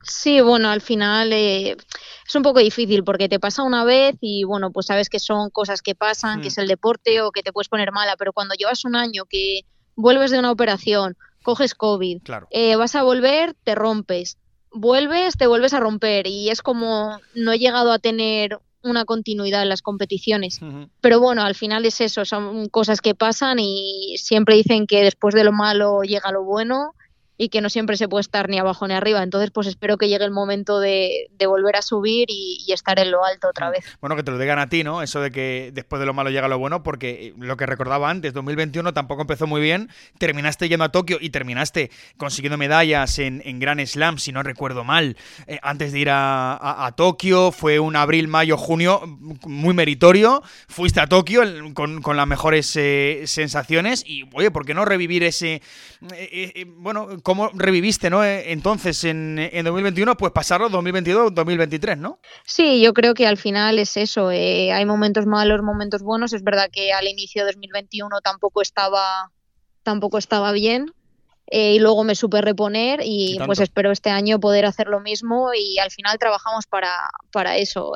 Sí, 0.02 0.40
bueno, 0.40 0.68
al 0.68 0.80
final 0.80 1.32
eh, 1.32 1.76
es 2.26 2.34
un 2.34 2.42
poco 2.42 2.58
difícil 2.58 3.04
porque 3.04 3.28
te 3.28 3.38
pasa 3.38 3.62
una 3.62 3.84
vez 3.84 4.16
y 4.20 4.42
bueno, 4.42 4.72
pues 4.72 4.86
sabes 4.86 5.08
que 5.08 5.20
son 5.20 5.50
cosas 5.50 5.80
que 5.80 5.94
pasan, 5.94 6.40
que 6.40 6.46
hmm. 6.46 6.48
es 6.48 6.58
el 6.58 6.68
deporte 6.68 7.22
o 7.22 7.30
que 7.30 7.42
te 7.42 7.52
puedes 7.52 7.68
poner 7.68 7.92
mala, 7.92 8.16
pero 8.18 8.32
cuando 8.32 8.54
llevas 8.54 8.84
un 8.84 8.96
año 8.96 9.24
que 9.28 9.60
vuelves 9.94 10.32
de 10.32 10.40
una 10.40 10.50
operación, 10.50 11.16
coges 11.42 11.74
COVID, 11.74 12.18
eh, 12.50 12.76
vas 12.76 12.96
a 12.96 13.04
volver, 13.04 13.54
te 13.62 13.76
rompes, 13.76 14.38
vuelves, 14.72 15.36
te 15.36 15.46
vuelves 15.46 15.72
a 15.72 15.80
romper 15.80 16.26
y 16.26 16.50
es 16.50 16.62
como 16.62 17.20
no 17.34 17.52
he 17.52 17.58
llegado 17.58 17.92
a 17.92 17.98
tener 18.00 18.58
una 18.82 19.04
continuidad 19.04 19.62
en 19.62 19.68
las 19.68 19.82
competiciones. 19.82 20.60
Pero 21.00 21.20
bueno, 21.20 21.42
al 21.42 21.54
final 21.54 21.84
es 21.84 22.00
eso, 22.00 22.24
son 22.24 22.68
cosas 22.68 23.00
que 23.00 23.14
pasan 23.14 23.58
y 23.58 24.16
siempre 24.18 24.56
dicen 24.56 24.86
que 24.86 25.02
después 25.02 25.34
de 25.34 25.44
lo 25.44 25.52
malo 25.52 26.02
llega 26.02 26.32
lo 26.32 26.44
bueno 26.44 26.94
y 27.42 27.48
que 27.48 27.60
no 27.60 27.70
siempre 27.70 27.96
se 27.96 28.08
puede 28.08 28.20
estar 28.20 28.48
ni 28.48 28.60
abajo 28.60 28.86
ni 28.86 28.94
arriba. 28.94 29.20
Entonces, 29.20 29.50
pues 29.50 29.66
espero 29.66 29.98
que 29.98 30.08
llegue 30.08 30.24
el 30.24 30.30
momento 30.30 30.78
de, 30.78 31.28
volver 31.44 31.74
a 31.74 31.82
subir 31.82 32.26
y, 32.28 32.72
estar 32.72 33.00
en 33.00 33.10
lo 33.10 33.24
alto 33.24 33.48
otra 33.48 33.68
vez. 33.68 33.84
Bueno, 34.00 34.14
que 34.16 34.22
te 34.22 34.30
lo 34.30 34.38
digan 34.38 34.60
a 34.60 34.68
ti, 34.68 34.84
¿no? 34.84 35.02
Eso 35.02 35.20
de 35.20 35.30
que 35.30 35.70
después 35.74 35.98
de 36.00 36.06
lo 36.06 36.14
malo 36.14 36.30
llega 36.30 36.46
lo 36.46 36.58
bueno, 36.58 36.82
porque 36.84 37.10
eh, 37.10 37.34
lo 37.36 37.56
que 37.56 37.66
recordaba 37.66 38.08
antes, 38.08 38.32
2021 38.32 38.94
tampoco 38.94 39.22
empezó 39.22 39.46
muy 39.48 39.60
bien. 39.60 39.90
Terminaste 40.18 40.68
yendo 40.68 40.84
a 40.84 40.90
Tokio 40.90 41.18
y 41.20 41.30
terminaste 41.30 41.90
consiguiendo 42.16 42.56
medallas 42.56 43.18
en, 43.18 43.42
en 43.44 43.58
Grand 43.58 43.84
Slam, 43.84 44.18
si 44.18 44.30
no 44.30 44.44
recuerdo 44.44 44.84
mal, 44.84 45.16
eh, 45.48 45.58
antes 45.62 45.92
de 45.92 45.98
ir 45.98 46.08
a, 46.10 46.94
Tokio. 46.96 47.50
Fue 47.50 47.80
un 47.80 47.96
abril, 47.96 48.28
mayo, 48.28 48.56
junio 48.56 49.02
muy 49.44 49.74
meritorio. 49.74 50.42
Fuiste 50.68 51.00
a 51.00 51.08
Tokio 51.08 51.42
con, 51.74 52.16
las 52.16 52.26
mejores 52.26 52.74
eh, 52.76 53.24
sensaciones 53.26 54.04
y, 54.06 54.24
oye, 54.32 54.50
¿por 54.50 54.64
qué 54.64 54.74
no 54.74 54.84
revivir 54.84 55.24
ese... 55.24 55.60
bueno, 56.76 57.08
¿Cómo 57.32 57.48
reviviste, 57.54 58.10
no? 58.10 58.22
Eh, 58.22 58.52
entonces, 58.52 59.04
en, 59.04 59.38
en 59.38 59.64
2021, 59.64 60.18
pues 60.18 60.32
pasarlo 60.32 60.68
2022-2023, 60.68 61.96
¿no? 61.96 62.18
Sí, 62.44 62.82
yo 62.82 62.92
creo 62.92 63.14
que 63.14 63.26
al 63.26 63.38
final 63.38 63.78
es 63.78 63.96
eso. 63.96 64.30
Eh, 64.30 64.70
hay 64.70 64.84
momentos 64.84 65.24
malos, 65.24 65.62
momentos 65.62 66.02
buenos. 66.02 66.34
Es 66.34 66.44
verdad 66.44 66.68
que 66.70 66.92
al 66.92 67.08
inicio 67.08 67.46
de 67.46 67.52
2021 67.52 68.20
tampoco 68.20 68.60
estaba, 68.60 69.30
tampoco 69.82 70.18
estaba 70.18 70.52
bien. 70.52 70.92
Eh, 71.46 71.76
y 71.76 71.78
luego 71.78 72.04
me 72.04 72.16
supe 72.16 72.42
reponer 72.42 73.00
y 73.02 73.38
pues 73.46 73.60
espero 73.60 73.92
este 73.92 74.10
año 74.10 74.38
poder 74.38 74.66
hacer 74.66 74.88
lo 74.88 75.00
mismo 75.00 75.52
y 75.54 75.78
al 75.78 75.90
final 75.90 76.18
trabajamos 76.18 76.66
para, 76.66 76.90
para 77.32 77.56
eso. 77.56 77.92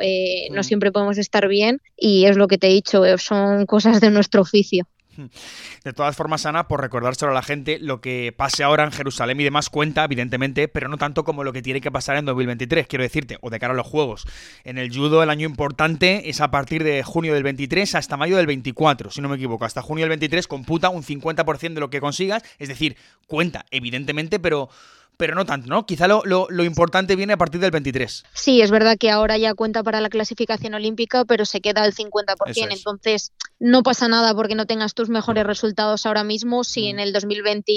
No 0.51 0.63
siempre 0.63 0.93
podemos 0.93 1.19
estar 1.19 1.47
bien 1.47 1.83
y 1.95 2.25
es 2.25 2.39
lo 2.39 2.49
que 2.49 2.57
te 2.57 2.69
he 2.69 2.73
dicho, 2.73 3.03
son 3.19 3.67
cosas 3.67 4.01
de 4.01 4.11
nuestro 4.11 4.41
oficio. 4.41 4.87
De 5.85 5.93
todas 5.93 6.17
formas, 6.17 6.47
Ana, 6.47 6.69
por 6.69 6.81
recordárselo 6.81 7.33
a 7.33 7.35
la 7.35 7.43
gente, 7.43 7.79
lo 7.81 8.01
que 8.01 8.33
pase 8.37 8.65
ahora 8.65 8.85
en 8.85 8.93
Jerusalén 8.93 9.41
y 9.41 9.45
demás 9.45 9.71
cuenta, 9.71 10.05
evidentemente, 10.05 10.69
pero 10.69 10.89
no 10.89 10.99
tanto 10.99 11.25
como 11.25 11.45
lo 11.45 11.53
que 11.53 11.63
tiene 11.63 11.81
que 11.81 11.91
pasar 11.91 12.17
en 12.17 12.25
2023, 12.25 12.87
quiero 12.87 13.03
decirte, 13.03 13.39
o 13.41 13.51
de 13.51 13.59
cara 13.59 13.73
a 13.73 13.77
los 13.77 13.87
Juegos. 13.87 14.27
En 14.65 14.79
el 14.79 14.95
judo 14.95 15.23
el 15.23 15.31
año 15.31 15.47
importante 15.47 16.29
es 16.29 16.41
a 16.41 16.51
partir 16.51 16.85
de 16.85 17.03
junio 17.03 17.35
del 17.35 17.43
23 17.43 17.95
hasta 17.95 18.17
mayo 18.17 18.37
del 18.37 18.47
24, 18.47 19.11
si 19.11 19.21
no 19.21 19.29
me 19.29 19.37
equivoco. 19.37 19.65
Hasta 19.65 19.83
junio 19.83 20.03
del 20.03 20.11
23 20.11 20.47
computa 20.47 20.89
un 20.89 21.03
50% 21.03 21.75
de 21.75 21.81
lo 21.81 21.91
que 21.91 22.01
consigas, 22.01 22.43
es 22.59 22.69
decir, 22.69 22.97
cuenta, 23.27 23.67
evidentemente, 23.71 24.39
pero 24.39 24.69
pero 25.17 25.35
no 25.35 25.47
tanto, 25.47 25.69
¿no? 25.69 25.87
Quizá 25.87 26.09
lo, 26.09 26.23
lo, 26.25 26.65
importante 26.65 27.17
viene 27.17 27.33
a 27.33 27.37
partir 27.37 27.61
del 27.61 27.71
23. 27.71 28.25
Sí, 28.35 28.61
es 28.61 28.71
verdad 28.71 28.97
que 28.99 29.11
ahora 29.11 29.39
ya 29.39 29.55
cuenta 29.55 29.83
para 29.83 30.01
la 30.01 30.09
clasificación 30.09 30.75
olímpica, 30.75 31.25
pero 31.25 31.45
se 31.45 31.61
queda 31.61 31.83
al 31.83 31.95
50%. 31.95 32.35
Entonces, 32.71 33.33
no 33.59 33.83
pasa 33.83 34.09
nada 34.09 34.35
porque 34.35 34.55
no 34.55 34.67
tengas 34.67 34.95
tus 34.95 35.09
mejores 35.09 35.47
resultados 35.47 36.07
ahora 36.07 36.25
mismo. 36.25 36.65
Si 36.65 36.89
en 36.89 36.99
el 36.99 37.13
2020, 37.13 37.73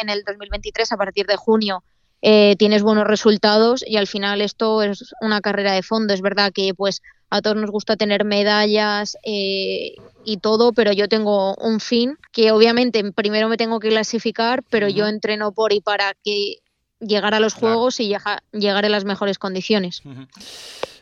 en 0.00 0.08
el 0.08 0.22
2023, 0.24 0.92
a 0.92 0.96
partir 0.96 1.26
de 1.26 1.36
junio, 1.36 1.82
eh, 2.22 2.56
tienes 2.58 2.82
buenos 2.82 3.06
resultados 3.06 3.84
y 3.86 3.96
al 3.96 4.06
final 4.06 4.40
esto 4.40 4.82
es 4.82 5.12
una 5.20 5.40
carrera 5.40 5.72
de 5.72 5.82
fondo. 5.82 6.14
Es 6.14 6.22
verdad 6.22 6.52
que 6.54 6.72
pues 6.74 7.02
a 7.28 7.42
todos 7.42 7.56
nos 7.56 7.70
gusta 7.70 7.96
tener 7.96 8.24
medallas 8.24 9.16
eh, 9.24 9.94
y 10.24 10.36
todo, 10.38 10.72
pero 10.72 10.92
yo 10.92 11.08
tengo 11.08 11.54
un 11.56 11.80
fin 11.80 12.16
que 12.32 12.52
obviamente 12.52 13.02
primero 13.12 13.48
me 13.48 13.56
tengo 13.56 13.80
que 13.80 13.88
clasificar, 13.88 14.62
pero 14.70 14.88
yo 14.88 15.06
entreno 15.06 15.52
por 15.52 15.72
y 15.72 15.80
para 15.80 16.14
que 16.24 16.60
llegar 17.00 17.34
a 17.34 17.40
los 17.40 17.54
Juegos 17.54 18.00
y 18.00 18.14
llegar 18.52 18.84
en 18.84 18.92
las 18.92 19.04
mejores 19.04 19.38
condiciones. 19.38 20.02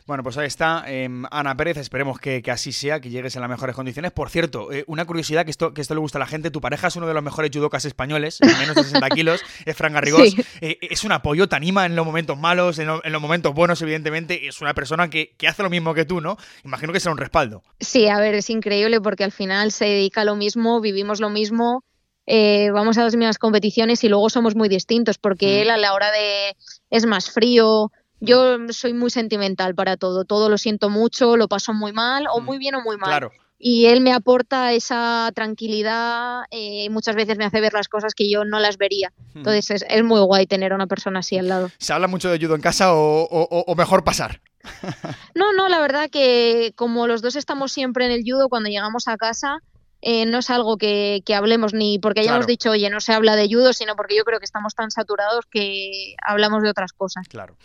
Bueno, 0.05 0.21
pues 0.21 0.37
ahí 0.37 0.47
está 0.47 0.83
em, 0.87 1.23
Ana 1.31 1.55
Pérez, 1.55 1.77
esperemos 1.77 2.19
que, 2.19 2.43
así 2.51 2.73
sea, 2.73 2.99
que 2.99 3.09
llegues 3.09 3.35
en 3.35 3.41
las 3.41 3.49
mejores 3.49 3.73
condiciones. 3.73 4.11
Por 4.11 4.29
cierto, 4.29 4.69
eh, 4.71 4.83
una 4.87 5.05
curiosidad 5.05 5.45
que 5.45 5.51
esto, 5.51 5.73
que 5.73 5.79
esto 5.79 5.93
le 5.93 6.01
gusta 6.01 6.17
a 6.17 6.19
la 6.19 6.27
gente, 6.27 6.51
tu 6.51 6.59
pareja 6.59 6.87
es 6.87 6.95
uno 6.97 7.07
de 7.07 7.13
los 7.13 7.23
mejores 7.23 7.51
judocas 7.53 7.85
españoles, 7.85 8.39
menos 8.41 8.75
de 8.75 8.83
60 8.83 9.09
kilos, 9.15 9.41
es 9.65 9.77
Fran 9.77 9.93
Garrigós. 9.93 10.35
Eh, 10.59 10.77
es 10.81 11.05
un 11.05 11.13
apoyo, 11.13 11.47
te 11.47 11.55
anima 11.55 11.85
en 11.85 11.95
los 11.95 12.05
momentos 12.05 12.37
malos, 12.37 12.79
en, 12.79 12.87
los 12.87 13.21
momentos 13.21 13.53
buenos, 13.53 13.81
evidentemente, 13.81 14.45
es 14.45 14.59
una 14.59 14.73
persona 14.73 15.09
que, 15.09 15.35
hace 15.47 15.63
lo 15.63 15.69
mismo 15.69 15.93
que 15.93 16.03
tú, 16.03 16.19
¿no? 16.19 16.37
Imagino 16.65 16.91
que 16.91 16.99
será 16.99 17.13
un 17.13 17.17
respaldo. 17.17 17.63
Sí, 17.79 18.07
a 18.07 18.19
ver, 18.19 18.35
es 18.35 18.49
increíble 18.49 18.99
porque 18.99 19.23
al 19.23 19.31
final 19.31 19.71
se 19.71 19.85
dedica 19.85 20.21
a 20.21 20.25
lo 20.25 20.35
mismo, 20.35 20.81
vivimos 20.81 21.21
lo 21.21 21.29
mismo. 21.29 21.85
Eh, 22.25 22.69
vamos 22.71 22.97
a 22.97 23.03
las 23.03 23.15
mismas 23.15 23.37
competiciones 23.37 24.03
y 24.03 24.09
luego 24.09 24.29
somos 24.29 24.55
muy 24.55 24.69
distintos 24.69 25.17
porque 25.17 25.45
mm. 25.45 25.61
él 25.61 25.69
a 25.71 25.77
la 25.77 25.93
hora 25.93 26.11
de 26.11 26.55
es 26.89 27.05
más 27.05 27.29
frío, 27.29 27.91
yo 28.19 28.57
soy 28.69 28.93
muy 28.93 29.09
sentimental 29.09 29.75
para 29.75 29.97
todo, 29.97 30.23
todo 30.23 30.49
lo 30.49 30.57
siento 30.57 30.89
mucho, 30.89 31.35
lo 31.35 31.47
paso 31.47 31.73
muy 31.73 31.91
mal, 31.91 32.27
o 32.31 32.39
mm, 32.39 32.45
muy 32.45 32.57
bien 32.57 32.75
o 32.75 32.81
muy 32.81 32.97
mal. 32.97 33.29
Y 33.59 33.85
él 33.85 34.01
me 34.01 34.11
aporta 34.11 34.73
esa 34.73 35.31
tranquilidad, 35.33 36.41
eh, 36.51 36.89
muchas 36.89 37.15
veces 37.15 37.37
me 37.37 37.45
hace 37.45 37.61
ver 37.61 37.73
las 37.73 37.87
cosas 37.87 38.13
que 38.13 38.29
yo 38.29 38.43
no 38.43 38.59
las 38.59 38.77
vería. 38.77 39.11
Mm. 39.33 39.39
Entonces 39.39 39.85
es, 39.87 40.03
muy 40.03 40.21
guay 40.21 40.47
tener 40.47 40.71
a 40.71 40.75
una 40.75 40.87
persona 40.87 41.19
así 41.19 41.37
al 41.37 41.47
lado. 41.47 41.69
¿Se 41.77 41.93
habla 41.93 42.07
mucho 42.07 42.29
de 42.29 42.39
judo 42.39 42.55
en 42.55 42.61
casa 42.61 42.93
o 42.93 43.73
mejor 43.75 44.03
pasar? 44.03 44.41
no, 45.35 45.53
no, 45.53 45.67
la 45.69 45.79
verdad 45.79 46.09
que 46.09 46.73
como 46.75 47.07
los 47.07 47.21
dos 47.21 47.35
estamos 47.35 47.71
siempre 47.71 48.05
en 48.05 48.11
el 48.11 48.23
judo, 48.23 48.49
cuando 48.49 48.69
llegamos 48.69 49.07
a 49.07 49.17
casa, 49.17 49.59
eh, 50.05 50.25
no 50.25 50.39
es 50.39 50.49
algo 50.49 50.77
que, 50.77 51.23
hablemos 51.33 51.73
ni 51.73 51.97
porque 51.97 52.19
hayamos 52.19 52.45
dicho, 52.45 52.71
oye, 52.71 52.89
no 52.89 52.99
se 52.99 53.13
habla 53.13 53.37
de 53.37 53.47
judo, 53.47 53.71
sino 53.71 53.95
porque 53.95 54.17
yo 54.17 54.25
creo 54.25 54.37
que 54.39 54.45
estamos 54.45 54.75
tan 54.75 54.91
saturados 54.91 55.45
que 55.49 56.15
hablamos 56.21 56.61
de 56.61 56.69
otras 56.69 56.91
cosas. 56.91 57.25
Claro. 57.29 57.55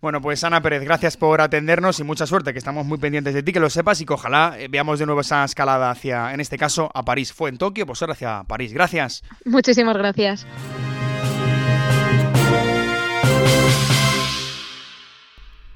Bueno, 0.00 0.20
pues 0.20 0.42
Ana 0.42 0.60
Pérez, 0.60 0.82
gracias 0.82 1.16
por 1.16 1.40
atendernos 1.40 2.00
y 2.00 2.04
mucha 2.04 2.26
suerte, 2.26 2.52
que 2.52 2.58
estamos 2.58 2.84
muy 2.84 2.98
pendientes 2.98 3.32
de 3.32 3.44
ti, 3.44 3.52
que 3.52 3.60
lo 3.60 3.70
sepas 3.70 4.00
y 4.00 4.06
que 4.06 4.12
ojalá 4.12 4.56
eh, 4.58 4.66
veamos 4.68 4.98
de 4.98 5.06
nuevo 5.06 5.20
esa 5.20 5.44
escalada 5.44 5.92
hacia, 5.92 6.34
en 6.34 6.40
este 6.40 6.58
caso, 6.58 6.90
a 6.92 7.04
París. 7.04 7.32
Fue 7.32 7.48
en 7.48 7.58
Tokio, 7.58 7.86
pues 7.86 8.02
ahora 8.02 8.14
hacia 8.14 8.42
París. 8.42 8.72
Gracias. 8.72 9.22
Muchísimas 9.44 9.96
gracias. 9.96 10.46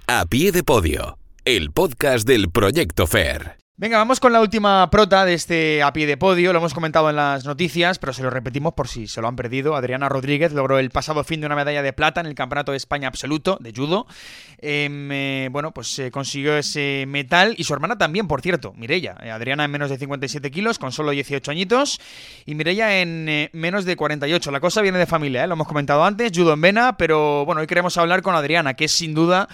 A 0.09 0.25
pie 0.27 0.51
de 0.51 0.65
podio, 0.65 1.19
el 1.45 1.71
podcast 1.71 2.27
del 2.27 2.51
Proyecto 2.51 3.07
Fair. 3.07 3.58
Venga, 3.81 3.97
vamos 3.99 4.19
con 4.19 4.33
la 4.33 4.41
última 4.41 4.91
prota 4.91 5.25
de 5.25 5.35
este 5.35 5.85
a 5.85 5.93
pie 5.93 6.05
de 6.09 6.17
podio. 6.17 6.53
Lo 6.53 6.59
hemos 6.59 6.75
comentado 6.75 7.11
en 7.11 7.15
las 7.15 7.45
noticias, 7.45 8.01
pero 8.01 8.13
se 8.13 8.25
lo 8.25 8.29
repetimos 8.29 8.75
por 8.75 8.89
si 8.89 9.07
se 9.07 9.21
lo 9.21 9.29
han 9.29 9.37
perdido. 9.37 9.77
Adriana 9.77 10.09
Rodríguez 10.09 10.53
logró 10.53 10.81
el 10.81 10.91
pasado 10.91 11.23
fin 11.23 11.39
de 11.39 11.47
una 11.47 11.55
medalla 11.55 11.81
de 11.81 11.93
plata 11.93 12.21
en 12.21 12.27
el 12.27 12.35
Campeonato 12.35 12.73
de 12.73 12.77
España 12.77 13.07
Absoluto 13.07 13.57
de 13.61 13.73
Judo. 13.73 14.09
Em, 14.61 15.13
eh, 15.13 15.49
bueno, 15.53 15.71
pues 15.71 15.95
se 15.95 16.11
consiguió 16.11 16.59
ese 16.59 17.05
metal 17.07 17.55
y 17.57 17.63
su 17.63 17.73
hermana 17.73 17.97
también, 17.97 18.27
por 18.27 18.41
cierto, 18.41 18.73
Mirella. 18.77 19.17
Eh, 19.23 19.31
Adriana 19.31 19.65
en 19.65 19.71
menos 19.71 19.91
de 19.91 19.97
57 19.99 20.51
kilos, 20.51 20.81
con 20.81 20.91
solo 20.91 21.13
18 21.13 21.49
añitos, 21.49 22.01
y 22.47 22.57
Mirella 22.57 23.01
en 23.01 23.29
eh, 23.29 23.51
menos 23.53 23.85
de 23.85 23.95
48. 23.95 24.51
La 24.51 24.59
cosa 24.59 24.83
viene 24.83 24.99
de 24.99 25.07
familia, 25.07 25.47
lo 25.47 25.53
hemos 25.53 25.69
comentado 25.69 26.05
antes, 26.05 26.33
judo 26.35 26.55
en 26.55 26.61
vena, 26.63 26.97
pero 26.97 27.45
bueno, 27.45 27.61
hoy 27.61 27.69
queremos 27.69 27.97
hablar 27.97 28.23
con 28.23 28.35
Adriana, 28.35 28.75
que 28.75 28.87
es 28.87 28.93
sin 28.93 29.15
duda 29.15 29.49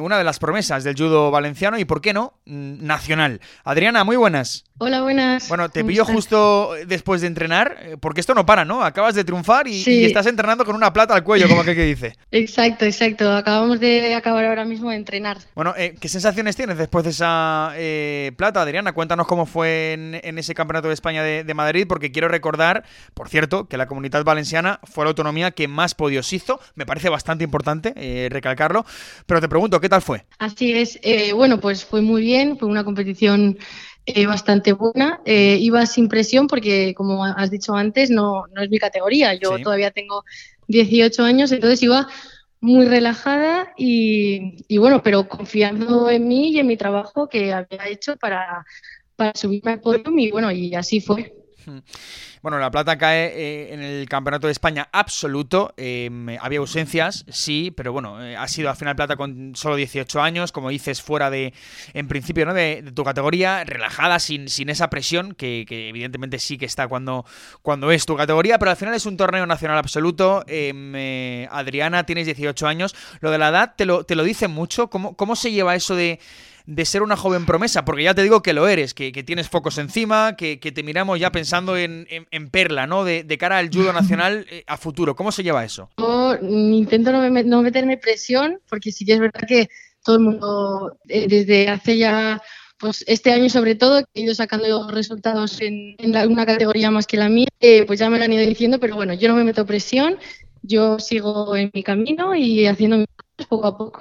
una 0.00 0.18
de 0.18 0.24
las 0.24 0.40
promesas 0.40 0.82
del 0.82 0.96
judo 0.96 1.30
valenciano 1.30 1.78
y, 1.78 1.84
¿por 1.84 2.00
qué 2.00 2.12
no?, 2.12 2.34
mm, 2.46 2.84
nacional. 2.84 3.40
Adriana, 3.64 4.04
muy 4.04 4.16
buenas. 4.16 4.64
Hola, 4.78 5.00
buenas. 5.00 5.48
Bueno, 5.48 5.70
te 5.70 5.82
pillo 5.82 6.04
justo 6.04 6.72
después 6.86 7.22
de 7.22 7.28
entrenar, 7.28 7.78
eh, 7.80 7.96
porque 7.98 8.20
esto 8.20 8.34
no 8.34 8.44
para, 8.44 8.66
¿no? 8.66 8.84
Acabas 8.84 9.14
de 9.14 9.24
triunfar 9.24 9.66
y, 9.66 10.04
estás 10.04 10.26
entrenando 10.26 10.66
con 10.66 10.76
una 10.76 10.92
plata 10.92 11.14
al 11.14 11.24
cuello, 11.24 11.48
como 11.48 11.64
que, 11.64 11.72
dice. 11.72 12.14
Exacto, 12.30 12.84
exacto. 12.84 13.32
Acabamos 13.32 13.80
de 13.80 14.14
acabar 14.14 14.44
ahora 14.44 14.66
mismo 14.66 14.90
de 14.90 14.96
entrenar. 14.96 15.38
Bueno, 15.54 15.72
eh, 15.78 15.94
¿qué 15.98 16.08
sensaciones 16.10 16.56
tienes 16.56 16.76
después 16.76 17.04
de 17.04 17.10
esa 17.12 17.72
eh, 17.76 18.32
plata, 18.36 18.60
Adriana? 18.60 18.92
Cuéntanos 18.92 19.26
cómo 19.26 19.46
fue 19.46 19.94
en, 19.94 20.38
ese 20.38 20.54
Campeonato 20.54 20.88
de 20.88 20.94
España 20.94 21.22
de, 21.22 21.54
Madrid, 21.54 21.86
porque 21.88 22.12
quiero 22.12 22.28
recordar, 22.28 22.84
por 23.14 23.30
cierto, 23.30 23.68
que 23.68 23.78
la 23.78 23.86
comunidad 23.86 24.24
valenciana 24.24 24.80
fue 24.84 25.06
la 25.06 25.08
autonomía 25.08 25.52
que 25.52 25.68
más 25.68 25.94
podios 25.94 26.30
hizo. 26.34 26.60
Me 26.74 26.84
parece 26.84 27.08
bastante 27.08 27.44
importante 27.44 28.28
recalcarlo. 28.30 28.84
Pero 29.24 29.40
te 29.40 29.48
pregunto, 29.48 29.80
¿qué 29.80 29.88
tal 29.88 30.02
fue? 30.02 30.26
Así 30.38 30.74
es. 30.74 31.00
bueno, 31.34 31.60
pues 31.60 31.82
fue 31.82 32.02
muy 32.02 32.20
bien. 32.20 32.58
Fue 32.58 32.68
una 32.68 32.84
competición 32.84 33.56
eh, 34.06 34.26
bastante 34.26 34.72
buena. 34.72 35.20
Eh, 35.24 35.58
iba 35.60 35.84
sin 35.86 36.08
presión 36.08 36.46
porque, 36.46 36.94
como 36.94 37.24
has 37.24 37.50
dicho 37.50 37.74
antes, 37.74 38.10
no, 38.10 38.46
no 38.54 38.62
es 38.62 38.70
mi 38.70 38.78
categoría. 38.78 39.34
Yo 39.34 39.58
todavía 39.58 39.90
tengo 39.90 40.24
18 40.68 41.24
años, 41.24 41.52
entonces 41.52 41.82
iba 41.82 42.08
muy 42.60 42.86
relajada 42.86 43.72
y, 43.76 44.64
y, 44.68 44.78
bueno, 44.78 45.02
pero 45.02 45.28
confiando 45.28 46.08
en 46.08 46.26
mí 46.26 46.50
y 46.50 46.58
en 46.60 46.66
mi 46.66 46.76
trabajo 46.76 47.28
que 47.28 47.52
había 47.52 47.88
hecho 47.88 48.16
para, 48.16 48.64
para 49.16 49.34
subirme 49.34 49.72
al 49.72 49.80
podium 49.80 50.18
y 50.18 50.30
bueno, 50.30 50.50
y 50.50 50.74
así 50.74 51.00
fue. 51.00 51.34
Bueno, 52.42 52.58
la 52.58 52.70
plata 52.70 52.96
cae 52.96 53.26
eh, 53.26 53.74
en 53.74 53.82
el 53.82 54.08
Campeonato 54.08 54.46
de 54.46 54.52
España 54.52 54.88
absoluto. 54.92 55.74
Em, 55.76 56.28
había 56.40 56.58
ausencias, 56.58 57.24
sí, 57.28 57.72
pero 57.76 57.92
bueno, 57.92 58.22
eh, 58.24 58.36
ha 58.36 58.46
sido 58.48 58.70
al 58.70 58.76
final 58.76 58.96
plata 58.96 59.16
con 59.16 59.54
solo 59.54 59.76
18 59.76 60.20
años, 60.22 60.52
como 60.52 60.70
dices, 60.70 61.02
fuera 61.02 61.30
de, 61.30 61.52
en 61.94 62.08
principio, 62.08 62.46
¿no? 62.46 62.54
de, 62.54 62.92
tu 62.94 63.04
categoría, 63.04 63.64
relajada, 63.64 64.18
sin, 64.18 64.48
sin 64.48 64.68
esa 64.68 64.90
presión, 64.90 65.34
que, 65.34 65.66
evidentemente 65.68 66.38
sí 66.38 66.58
que 66.58 66.66
está 66.66 66.88
cuando, 66.88 67.24
cuando 67.62 67.90
es 67.90 68.06
tu 68.06 68.16
categoría, 68.16 68.58
pero 68.58 68.70
al 68.70 68.76
final 68.76 68.94
es 68.94 69.06
un 69.06 69.16
torneo 69.16 69.46
nacional 69.46 69.78
absoluto. 69.78 70.44
Em, 70.46 70.94
eh, 70.94 71.48
Adriana, 71.50 72.04
tienes 72.04 72.26
18 72.26 72.66
años. 72.66 72.94
Lo 73.20 73.30
de 73.30 73.38
la 73.38 73.48
edad 73.48 73.74
te 73.76 73.86
lo, 73.86 74.04
te 74.04 74.14
lo 74.14 74.24
dice 74.24 74.48
mucho. 74.48 74.88
¿Cómo, 74.88 75.16
¿Cómo 75.16 75.36
se 75.36 75.52
lleva 75.52 75.74
eso 75.74 75.94
de 75.94 76.20
de 76.66 76.84
ser 76.84 77.02
una 77.02 77.16
joven 77.16 77.46
promesa, 77.46 77.84
porque 77.84 78.02
ya 78.02 78.14
te 78.14 78.22
digo 78.22 78.42
que 78.42 78.52
lo 78.52 78.68
eres, 78.68 78.92
que, 78.92 79.12
tienes 79.22 79.48
focos 79.48 79.78
encima, 79.78 80.36
que, 80.36 80.56
te 80.58 80.82
miramos 80.82 81.18
ya 81.20 81.30
pensando 81.30 81.76
en, 81.76 82.06
Perla, 82.50 82.86
¿no? 82.86 83.04
De, 83.04 83.38
cara 83.38 83.58
al 83.58 83.70
judo 83.70 83.92
nacional 83.92 84.46
eh, 84.50 84.64
a 84.66 84.76
futuro. 84.76 85.14
¿Cómo 85.14 85.32
se 85.32 85.42
lleva 85.42 85.64
eso? 85.64 85.90
Yo 85.98 86.36
intento 86.42 87.12
no, 87.12 87.28
no, 87.30 87.62
meterme 87.62 87.96
presión, 87.96 88.58
porque 88.68 88.90
sí 88.90 89.04
que 89.04 89.14
es 89.14 89.20
verdad 89.20 89.46
que 89.46 89.68
todo 90.04 90.16
el 90.16 90.22
mundo, 90.22 90.98
eh, 91.08 91.26
desde 91.28 91.68
hace 91.68 91.98
ya, 91.98 92.42
pues 92.78 93.04
este 93.06 93.32
año 93.32 93.48
sobre 93.48 93.74
todo, 93.74 94.00
he 94.14 94.20
ido 94.22 94.34
sacando 94.34 94.90
resultados 94.90 95.60
en, 95.60 95.94
en 95.98 96.30
una 96.30 96.46
categoría 96.46 96.90
más 96.90 97.06
que 97.06 97.16
la 97.16 97.28
mía, 97.28 97.48
eh, 97.60 97.84
pues 97.86 98.00
ya 98.00 98.10
me 98.10 98.18
lo 98.18 98.24
han 98.24 98.32
ido 98.32 98.46
diciendo, 98.46 98.78
pero 98.80 98.96
bueno, 98.96 99.14
yo 99.14 99.28
no 99.28 99.34
me 99.34 99.44
meto 99.44 99.66
presión, 99.66 100.18
yo 100.62 100.98
sigo 100.98 101.54
en 101.56 101.70
mi 101.72 101.82
camino 101.82 102.34
y 102.34 102.66
haciendo 102.66 102.98
mi 102.98 103.06
poco 103.44 103.66
a 103.66 103.76
poco. 103.76 104.00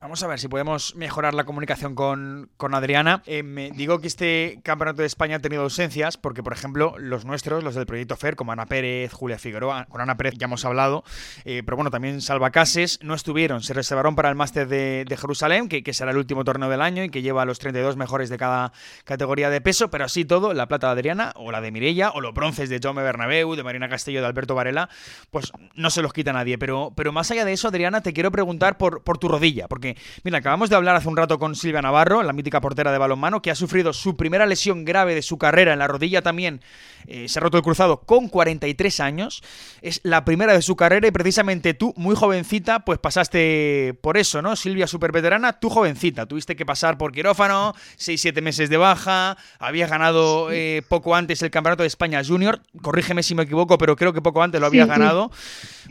Vamos 0.00 0.22
a 0.22 0.26
ver 0.26 0.38
si 0.38 0.48
podemos 0.48 0.94
mejorar 0.94 1.34
la 1.34 1.44
comunicación 1.44 1.94
con, 1.94 2.74
Adriana. 2.74 3.22
Eh, 3.26 3.42
me 3.42 3.70
digo 3.70 4.00
que 4.00 4.06
este 4.06 4.60
campeonato 4.62 5.00
de 5.00 5.06
España 5.06 5.36
ha 5.36 5.38
tenido 5.40 5.62
ausencias 5.62 6.16
porque, 6.16 6.42
por 6.42 6.52
ejemplo, 6.52 6.94
los 6.98 7.24
nuestros, 7.24 7.64
los 7.64 7.74
del 7.74 7.86
proyecto 7.86 8.16
FER, 8.16 8.36
como 8.36 8.52
Ana 8.52 8.66
Pérez, 8.66 9.12
Julia 9.12 9.38
Figueroa, 9.38 9.86
con 9.86 10.00
Ana 10.00 10.16
Pérez 10.16 10.34
ya 10.36 10.44
hemos 10.44 10.64
hablado, 10.64 11.02
eh, 11.44 11.62
pero 11.64 11.76
bueno, 11.76 11.90
también 11.90 12.20
Salva 12.20 12.50
Cases, 12.50 12.98
no 13.02 13.14
estuvieron, 13.14 13.62
se 13.62 13.72
reservaron 13.72 14.14
para 14.14 14.28
el 14.28 14.34
máster 14.34 14.68
de, 14.68 15.16
Jerusalén, 15.18 15.68
que, 15.68 15.92
será 15.94 16.10
el 16.10 16.18
último 16.18 16.44
torneo 16.44 16.68
del 16.68 16.82
año 16.82 17.02
y 17.02 17.10
que 17.10 17.22
lleva 17.22 17.42
a 17.42 17.44
los 17.44 17.58
32 17.58 17.96
mejores 17.96 18.28
de 18.28 18.36
cada 18.36 18.72
categoría 19.04 19.50
de 19.50 19.60
peso, 19.60 19.90
pero 19.90 20.04
así 20.04 20.24
todo, 20.24 20.52
la 20.52 20.68
plata 20.68 20.88
de 20.88 20.92
Adriana 20.92 21.32
o 21.34 21.50
la 21.50 21.60
de 21.60 21.72
Mirella 21.72 22.10
o 22.10 22.20
los 22.20 22.34
bronces 22.34 22.68
de 22.68 22.78
Jaume 22.80 23.02
Bernabeu, 23.02 23.56
de 23.56 23.64
Marina 23.64 23.88
Castillo, 23.88 24.20
de 24.20 24.26
Alberto 24.26 24.54
Varela, 24.54 24.88
pues 25.30 25.52
no 25.74 25.90
se 25.90 26.02
los 26.02 26.12
quita 26.12 26.32
nadie. 26.32 26.58
Pero, 26.58 26.92
pero 26.94 27.10
más 27.10 27.30
allá 27.30 27.44
de 27.44 27.52
eso, 27.52 27.68
Adriana, 27.68 28.02
te 28.02 28.12
quiero 28.12 28.30
preguntar 28.30 28.57
por, 28.76 29.02
por 29.02 29.18
tu 29.18 29.28
rodilla. 29.28 29.68
Porque, 29.68 29.96
mira, 30.24 30.38
acabamos 30.38 30.70
de 30.70 30.76
hablar 30.76 30.96
hace 30.96 31.08
un 31.08 31.16
rato 31.16 31.38
con 31.38 31.54
Silvia 31.54 31.82
Navarro, 31.82 32.22
la 32.22 32.32
mítica 32.32 32.60
portera 32.60 32.92
de 32.92 32.98
balonmano, 32.98 33.42
que 33.42 33.50
ha 33.50 33.54
sufrido 33.54 33.92
su 33.92 34.16
primera 34.16 34.46
lesión 34.46 34.84
grave 34.84 35.14
de 35.14 35.22
su 35.22 35.38
carrera 35.38 35.72
en 35.72 35.78
la 35.78 35.86
rodilla 35.86 36.22
también 36.22 36.60
eh, 37.08 37.28
se 37.28 37.38
ha 37.38 37.42
roto 37.42 37.56
el 37.56 37.62
cruzado 37.62 38.02
con 38.02 38.28
43 38.28 39.00
años, 39.00 39.42
es 39.80 40.00
la 40.02 40.24
primera 40.24 40.52
de 40.52 40.62
su 40.62 40.76
carrera 40.76 41.08
y 41.08 41.10
precisamente 41.10 41.72
tú, 41.72 41.94
muy 41.96 42.14
jovencita, 42.14 42.84
pues 42.84 42.98
pasaste 42.98 43.98
por 44.02 44.18
eso, 44.18 44.42
¿no? 44.42 44.56
Silvia, 44.56 44.86
súper 44.86 45.10
veterana, 45.10 45.58
tú 45.58 45.70
jovencita, 45.70 46.26
tuviste 46.26 46.54
que 46.54 46.66
pasar 46.66 46.98
por 46.98 47.12
quirófano, 47.12 47.74
6-7 47.98 48.42
meses 48.42 48.68
de 48.68 48.76
baja, 48.76 49.38
habías 49.58 49.90
ganado 49.90 50.50
eh, 50.52 50.82
poco 50.86 51.14
antes 51.14 51.42
el 51.42 51.50
Campeonato 51.50 51.82
de 51.82 51.86
España 51.86 52.22
Junior, 52.22 52.60
corrígeme 52.82 53.22
si 53.22 53.34
me 53.34 53.44
equivoco, 53.44 53.78
pero 53.78 53.96
creo 53.96 54.12
que 54.12 54.20
poco 54.20 54.42
antes 54.42 54.60
lo 54.60 54.66
habías 54.66 54.88
ganado. 54.88 55.30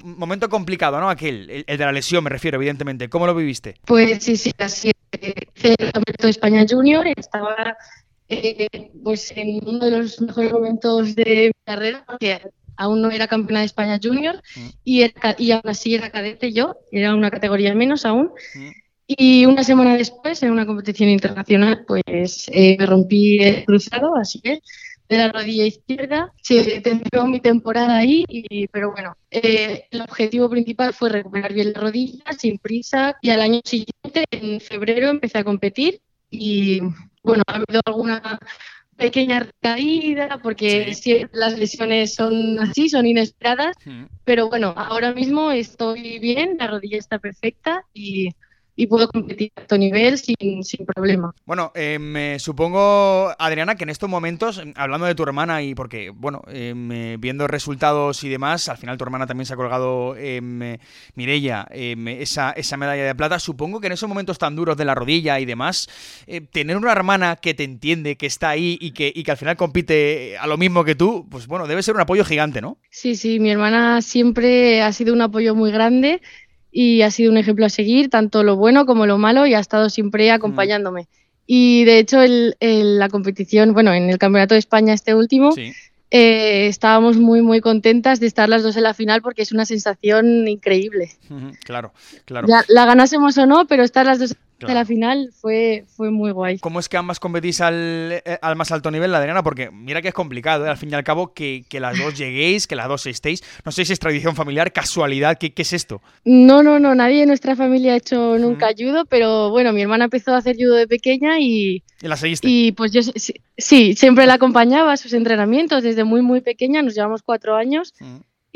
Momento 0.04 0.50
complicado, 0.50 1.00
¿no? 1.00 1.10
Aquel, 1.10 1.66
el, 1.66 1.78
de 1.78 1.86
la 1.86 1.92
lesión 1.92 2.24
me 2.24 2.30
refiero, 2.30 2.58
evidentemente. 2.58 3.10
¿Cómo 3.10 3.26
lo 3.26 3.34
viviste? 3.34 3.76
Pues 3.86 4.24
sí, 4.24 4.38
sí, 4.38 4.52
así. 4.58 4.92
El 5.12 5.34
Campeonato 5.92 6.28
de 6.28 6.30
España 6.30 6.66
Junior 6.70 7.08
estaba 7.08 7.78
eh, 8.30 8.92
pues 9.04 9.32
en 9.36 9.68
uno 9.68 9.80
de 9.80 9.92
los 9.92 10.22
mejores 10.22 10.52
momentos 10.52 11.16
de 11.16 11.48
mi 11.48 11.64
carrera, 11.66 12.04
porque 12.06 12.42
aún 12.76 13.02
no 13.02 13.10
era 13.10 13.28
campeona 13.28 13.62
de 13.62 13.66
España 13.66 14.00
junior 14.02 14.42
mm. 14.56 14.68
y, 14.84 15.06
y 15.38 15.52
aún 15.52 15.64
así 15.66 15.96
era 15.96 16.12
cadete 16.12 16.54
yo, 16.54 16.76
era 16.92 17.16
una 17.16 17.32
categoría 17.32 17.74
menos 17.74 18.06
aún. 18.06 18.32
Mm. 18.56 18.70
Y 19.10 19.46
una 19.46 19.64
semana 19.64 19.96
después, 19.96 20.44
en 20.44 20.52
una 20.52 20.66
competición 20.66 21.10
internacional, 21.10 21.86
pues 21.88 22.50
eh, 22.52 22.76
me 22.78 22.86
rompí 22.86 23.42
el 23.42 23.64
cruzado, 23.64 24.18
así 24.18 24.42
que 24.42 24.60
de 25.08 25.18
la 25.18 25.32
rodilla 25.32 25.66
izquierda. 25.66 26.34
Se 26.42 26.82
terminó 26.82 27.26
mi 27.26 27.40
temporada 27.40 27.96
ahí, 27.96 28.26
y, 28.28 28.68
pero 28.68 28.92
bueno, 28.92 29.16
eh, 29.32 29.86
el 29.92 30.02
objetivo 30.02 30.50
principal 30.50 30.94
fue 30.94 31.10
recuperar 31.10 31.54
bien 31.54 31.72
la 31.72 31.80
rodilla, 31.80 32.26
sin 32.38 32.58
prisa. 32.58 33.16
Y 33.22 33.30
al 33.30 33.40
año 33.40 33.62
siguiente, 33.64 34.26
en 34.30 34.60
febrero, 34.60 35.10
empecé 35.10 35.38
a 35.38 35.46
competir 35.46 36.02
y 36.30 36.82
bueno, 37.28 37.44
ha 37.48 37.56
habido 37.56 37.82
alguna 37.86 38.40
pequeña 38.96 39.48
caída 39.62 40.40
porque 40.42 40.96
las 41.34 41.58
lesiones 41.58 42.16
son 42.16 42.60
así, 42.60 42.90
son 42.90 43.06
inesperadas, 43.06 43.76
pero 44.24 44.50
bueno, 44.50 44.74
ahora 44.76 45.14
mismo 45.14 45.52
estoy 45.52 46.20
bien, 46.20 46.58
la 46.60 46.68
rodilla 46.68 46.98
está 46.98 47.20
perfecta 47.20 47.84
y 47.94 48.30
y 48.78 48.86
puedo 48.86 49.10
competir 49.10 49.52
a 49.56 49.62
alto 49.62 49.78
nivel 49.78 50.18
sin, 50.20 50.64
sin 50.64 50.86
problema. 50.86 51.34
Bueno, 51.46 51.72
eh, 51.74 51.98
me 52.00 52.38
supongo, 52.38 53.34
Adriana, 53.40 53.76
que 53.76 53.84
en 53.84 53.90
estos 53.90 54.08
momentos, 54.08 54.62
hablando 54.76 55.08
de 55.08 55.16
tu 55.16 55.24
hermana 55.24 55.64
y 55.64 55.74
porque, 55.74 56.12
bueno, 56.12 56.44
eh, 56.48 57.18
viendo 57.20 57.48
resultados 57.48 58.24
y 58.24 58.30
demás, 58.30 58.70
al 58.70 58.78
final 58.78 58.98
tu 58.98 59.04
hermana 59.04 59.26
también 59.26 59.48
se 59.48 59.54
ha 59.54 59.58
colgado, 59.58 60.16
eh, 60.16 60.40
Mirella, 61.16 61.68
esa, 61.72 62.52
esa 62.52 62.78
medalla 62.78 63.04
de 63.04 63.16
plata, 63.16 63.40
supongo 63.40 63.82
que 63.82 63.88
en 63.88 63.94
esos 63.94 64.08
momentos 64.08 64.38
tan 64.38 64.56
duros 64.56 64.78
de 64.78 64.86
la 64.86 64.94
rodilla 64.94 65.40
y 65.40 65.46
demás, 65.46 65.90
tener 66.52 66.78
una 66.78 66.92
hermana 66.92 67.36
que 67.38 67.56
te 67.56 67.64
entiende, 67.64 68.16
que 68.16 68.28
está 68.28 68.50
ahí 68.50 68.78
y 68.80 68.92
que, 68.92 69.12
y 69.14 69.24
que 69.24 69.32
al 69.32 69.38
final 69.38 69.58
compite 69.58 70.38
a 70.38 70.46
lo 70.46 70.58
mismo 70.58 70.86
que 70.86 70.94
tú, 70.94 71.28
pues 71.32 71.48
bueno, 71.48 71.66
debe 71.66 71.82
ser 71.82 71.96
un 71.96 72.02
apoyo 72.02 72.24
gigante, 72.24 72.62
¿no? 72.62 72.78
Sí, 72.92 73.16
sí, 73.16 73.40
mi 73.40 73.50
hermana 73.50 74.04
siempre 74.04 74.84
ha 74.84 74.94
sido 74.94 75.16
un 75.16 75.22
apoyo 75.24 75.56
muy 75.56 75.72
grande 75.72 76.22
y 76.80 77.02
ha 77.02 77.10
sido 77.10 77.32
un 77.32 77.38
ejemplo 77.38 77.66
a 77.66 77.70
seguir, 77.70 78.12
tanto 78.12 78.44
lo 78.44 78.56
bueno 78.56 78.86
como 78.86 79.08
lo 79.08 79.18
malo, 79.18 79.48
y 79.48 79.56
ha 79.56 79.60
estado 79.60 79.90
siempre 79.90 80.30
acompañándome. 80.30 81.08
Y 81.48 81.86
de 81.86 81.98
hecho, 81.98 82.20
en 82.22 83.00
la 83.00 83.10
competición, 83.10 83.74
bueno, 83.74 83.96
en 83.96 84.12
el 84.12 84.20
Campeonato 84.20 84.54
de 84.54 84.60
España 84.60 84.94
este 84.94 85.16
último, 85.16 85.56
eh, 86.12 86.68
estábamos 86.68 87.18
muy, 87.18 87.42
muy 87.42 87.62
contentas 87.62 88.20
de 88.20 88.28
estar 88.28 88.48
las 88.48 88.62
dos 88.62 88.78
en 88.78 88.84
la 88.84 88.94
final 88.94 89.24
porque 89.24 89.42
es 89.42 89.52
una 89.52 89.66
sensación 89.66 90.48
increíble. 90.48 91.10
Claro, 91.66 91.94
claro. 92.26 92.48
Ya, 92.48 92.64
la 92.68 92.86
ganásemos 92.86 93.36
o 93.40 93.48
no, 93.48 93.66
pero 93.66 93.84
estar 93.84 94.06
las 94.06 94.20
dos 94.20 94.36
de 94.60 94.74
la 94.74 94.86
final 94.86 95.30
fue, 95.40 95.86
fue 95.96 96.10
muy 96.10 96.32
guay. 96.32 96.58
¿Cómo 96.60 96.80
es 96.80 96.90
que 96.90 96.98
ambas 96.98 97.20
competís 97.20 97.62
al, 97.62 98.22
eh, 98.26 98.40
al 98.42 98.56
más 98.56 98.72
alto 98.72 98.90
nivel, 98.90 99.12
la 99.12 99.20
Adriana? 99.20 99.44
Porque 99.44 99.70
mira 99.70 100.02
que 100.02 100.08
es 100.08 100.14
complicado, 100.14 100.66
¿eh? 100.66 100.70
al 100.70 100.78
fin 100.78 100.90
y 100.90 100.96
al 100.96 101.04
cabo, 101.04 101.34
que, 101.34 101.64
que, 101.70 101.80
las 101.80 101.98
dos 101.98 102.18
lleguéis, 102.18 102.66
que 102.66 102.76
las 102.76 102.88
dos 102.88 103.06
estéis. 103.06 103.44
No 103.66 103.72
sé 103.72 103.86
si 103.86 103.94
es 103.94 104.00
tradición 104.00 104.36
familiar, 104.36 104.72
casualidad, 104.74 105.38
¿qué, 105.38 105.54
qué 105.54 105.62
es 105.62 105.74
esto? 105.74 106.02
No, 106.26 106.64
no, 106.64 106.80
no, 106.80 106.96
nadie 106.96 107.22
en 107.22 107.28
nuestra 107.28 107.56
familia 107.56 107.94
ha 107.94 107.98
hecho 107.98 108.38
nunca 108.38 108.70
judo, 108.78 109.06
pero 109.06 109.52
bueno, 109.52 109.74
mi 109.74 109.82
hermana 109.82 110.06
empezó 110.06 110.34
a 110.34 110.38
hacer 110.38 110.56
judo 110.56 110.76
de 110.76 110.88
pequeña 110.88 111.40
y... 111.40 111.84
¿Y 112.02 112.08
la 112.08 112.18
seguiste? 112.18 112.48
Y 112.50 112.72
pues 112.72 112.92
yo 112.92 113.02
sí, 113.58 113.96
siempre 113.96 114.26
la 114.26 114.36
acompañaba 114.36 114.94
a 114.94 114.98
sus 114.98 115.14
entrenamientos 115.14 115.84
desde 115.84 116.04
muy, 116.04 116.22
muy 116.22 116.42
pequeña, 116.42 116.82
nos 116.82 116.96
llevamos 116.96 117.22
cuatro 117.22 117.56
años. 117.56 117.94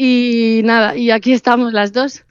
Y 0.04 0.62
nada, 0.64 0.98
y 0.98 1.12
aquí 1.12 1.32
estamos 1.32 1.74
las 1.74 1.94
dos. 1.94 2.24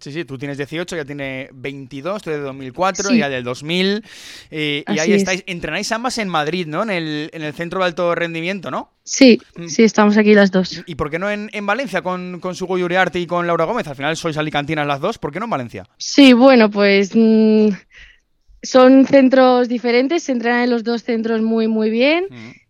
Sí, 0.00 0.12
sí, 0.12 0.24
tú 0.24 0.38
tienes 0.38 0.56
18, 0.56 0.96
ya 0.96 1.04
tiene 1.04 1.50
22, 1.52 2.22
tú 2.22 2.30
de 2.30 2.38
2004, 2.38 3.14
ya 3.14 3.28
del 3.28 3.44
2000. 3.44 4.02
Eh, 4.50 4.82
y 4.88 4.98
ahí 4.98 5.12
estáis, 5.12 5.44
entrenáis 5.46 5.92
ambas 5.92 6.16
en 6.16 6.30
Madrid, 6.30 6.66
¿no? 6.66 6.82
En 6.84 6.88
el, 6.88 7.28
en 7.34 7.42
el 7.42 7.52
centro 7.52 7.80
de 7.80 7.84
alto 7.84 8.14
rendimiento, 8.14 8.70
¿no? 8.70 8.92
Sí, 9.04 9.42
mm. 9.56 9.66
sí, 9.66 9.82
estamos 9.82 10.16
aquí 10.16 10.32
las 10.32 10.50
dos. 10.50 10.82
¿Y 10.86 10.94
por 10.94 11.10
qué 11.10 11.18
no 11.18 11.30
en, 11.30 11.50
en 11.52 11.66
Valencia 11.66 12.00
con, 12.00 12.40
con 12.40 12.54
Sugo 12.54 12.76
Uriarte 12.76 13.20
y 13.20 13.26
con 13.26 13.46
Laura 13.46 13.66
Gómez? 13.66 13.86
Al 13.88 13.96
final 13.96 14.16
sois 14.16 14.38
alicantinas 14.38 14.86
las 14.86 15.00
dos, 15.00 15.18
¿por 15.18 15.30
qué 15.30 15.38
no 15.38 15.44
en 15.44 15.50
Valencia? 15.50 15.84
Sí, 15.98 16.32
bueno, 16.32 16.70
pues 16.70 17.10
mm, 17.14 17.68
son 18.62 19.04
centros 19.04 19.68
diferentes, 19.68 20.22
se 20.22 20.32
entrenan 20.32 20.62
en 20.62 20.70
los 20.70 20.82
dos 20.82 21.02
centros 21.02 21.42
muy, 21.42 21.68
muy 21.68 21.90
bien. 21.90 22.24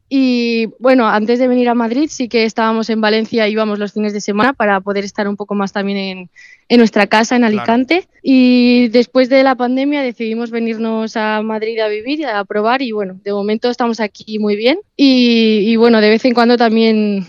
Y 0.08 0.66
bueno, 0.78 1.06
antes 1.06 1.38
de 1.38 1.48
venir 1.48 1.68
a 1.68 1.74
Madrid 1.74 2.08
sí 2.10 2.28
que 2.28 2.44
estábamos 2.44 2.88
en 2.88 3.00
Valencia, 3.00 3.46
íbamos 3.46 3.78
los 3.78 3.92
fines 3.92 4.12
de 4.12 4.20
semana 4.20 4.54
para 4.54 4.80
poder 4.80 5.04
estar 5.04 5.28
un 5.28 5.36
poco 5.36 5.54
más 5.54 5.72
también 5.72 5.98
en, 5.98 6.30
en 6.68 6.78
nuestra 6.78 7.06
casa 7.06 7.36
en 7.36 7.44
Alicante. 7.44 8.08
Y 8.22 8.88
después 8.88 9.28
de 9.28 9.42
la 9.42 9.54
pandemia 9.54 10.02
decidimos 10.02 10.50
venirnos 10.50 11.16
a 11.16 11.42
Madrid 11.42 11.78
a 11.80 11.88
vivir, 11.88 12.26
a 12.26 12.44
probar 12.44 12.80
y 12.80 12.92
bueno, 12.92 13.20
de 13.22 13.32
momento 13.32 13.68
estamos 13.70 14.00
aquí 14.00 14.38
muy 14.38 14.56
bien. 14.56 14.78
Y, 14.96 15.70
y 15.70 15.76
bueno, 15.76 16.00
de 16.00 16.08
vez 16.08 16.24
en 16.24 16.34
cuando 16.34 16.56
también 16.56 17.26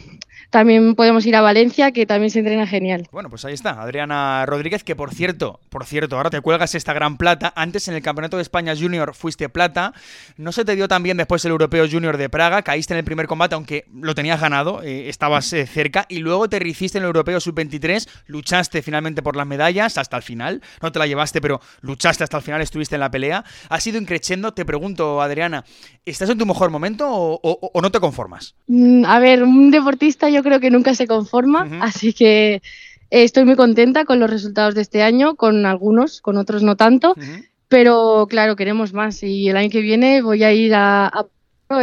también 0.49 0.95
podemos 0.95 1.25
ir 1.25 1.35
a 1.35 1.41
Valencia, 1.41 1.91
que 1.91 2.05
también 2.05 2.31
se 2.31 2.39
entrena 2.39 2.65
genial. 2.65 3.07
Bueno, 3.11 3.29
pues 3.29 3.45
ahí 3.45 3.53
está, 3.53 3.81
Adriana 3.81 4.45
Rodríguez, 4.45 4.83
que 4.83 4.95
por 4.95 5.13
cierto, 5.13 5.59
por 5.69 5.85
cierto, 5.85 6.17
ahora 6.17 6.29
te 6.29 6.41
cuelgas 6.41 6.73
esta 6.75 6.93
gran 6.93 7.17
plata. 7.17 7.53
Antes 7.55 7.87
en 7.87 7.93
el 7.93 8.01
Campeonato 8.01 8.37
de 8.37 8.43
España 8.43 8.73
Junior 8.75 9.13
fuiste 9.13 9.49
plata. 9.49 9.93
No 10.37 10.51
se 10.51 10.65
te 10.65 10.75
dio 10.75 10.87
también 10.87 11.17
después 11.17 11.45
el 11.45 11.51
Europeo 11.51 11.85
Junior 11.89 12.17
de 12.17 12.29
Praga. 12.29 12.63
Caíste 12.63 12.93
en 12.93 12.99
el 12.99 13.03
primer 13.03 13.27
combate, 13.27 13.55
aunque 13.55 13.85
lo 13.93 14.15
tenías 14.15 14.41
ganado, 14.41 14.81
eh, 14.81 15.09
estabas 15.09 15.51
eh, 15.53 15.67
cerca. 15.67 16.05
Y 16.09 16.19
luego 16.19 16.49
te 16.49 16.59
rehiciste 16.59 16.97
en 16.97 17.03
el 17.03 17.07
Europeo 17.07 17.39
Sub-23. 17.39 18.07
Luchaste 18.27 18.81
finalmente 18.81 19.21
por 19.21 19.35
las 19.35 19.45
medallas 19.45 19.97
hasta 19.97 20.17
el 20.17 20.23
final. 20.23 20.61
No 20.81 20.91
te 20.91 20.99
la 20.99 21.07
llevaste, 21.07 21.41
pero 21.41 21.61
luchaste 21.81 22.23
hasta 22.23 22.37
el 22.37 22.43
final, 22.43 22.61
estuviste 22.61 22.95
en 22.95 23.01
la 23.01 23.11
pelea. 23.11 23.43
Ha 23.69 23.79
sido 23.79 23.99
increchendo. 23.99 24.53
Te 24.53 24.65
pregunto, 24.65 25.21
Adriana, 25.21 25.63
¿estás 26.05 26.29
en 26.29 26.37
tu 26.37 26.45
mejor 26.45 26.69
momento 26.71 27.05
o, 27.09 27.81
no 27.81 27.91
te 27.91 27.99
conformas? 27.99 28.55
Mm, 28.67 29.05
a 29.05 29.19
ver, 29.19 29.43
un 29.43 29.71
deportista 29.71 30.29
yo 30.29 30.38
creo 30.43 30.59
que 30.59 30.71
nunca 30.71 30.93
se 30.95 31.07
conforma, 31.07 31.67
así 31.81 32.13
que 32.13 32.55
eh, 32.55 32.61
estoy 33.23 33.45
muy 33.45 33.55
contenta 33.55 34.05
con 34.05 34.19
los 34.19 34.29
resultados 34.29 34.75
de 34.75 34.81
este 34.81 35.01
año, 35.01 35.35
con 35.35 35.65
algunos, 35.65 36.21
con 36.21 36.37
otros 36.37 36.63
no 36.63 36.75
tanto, 36.75 37.15
pero 37.67 38.27
claro, 38.29 38.55
queremos 38.55 38.93
más 38.93 39.23
y 39.23 39.49
el 39.49 39.57
año 39.57 39.69
que 39.69 39.81
viene 39.81 40.21
voy 40.21 40.43
a 40.43 40.53
ir 40.53 40.73
a, 40.73 41.07
a 41.07 41.25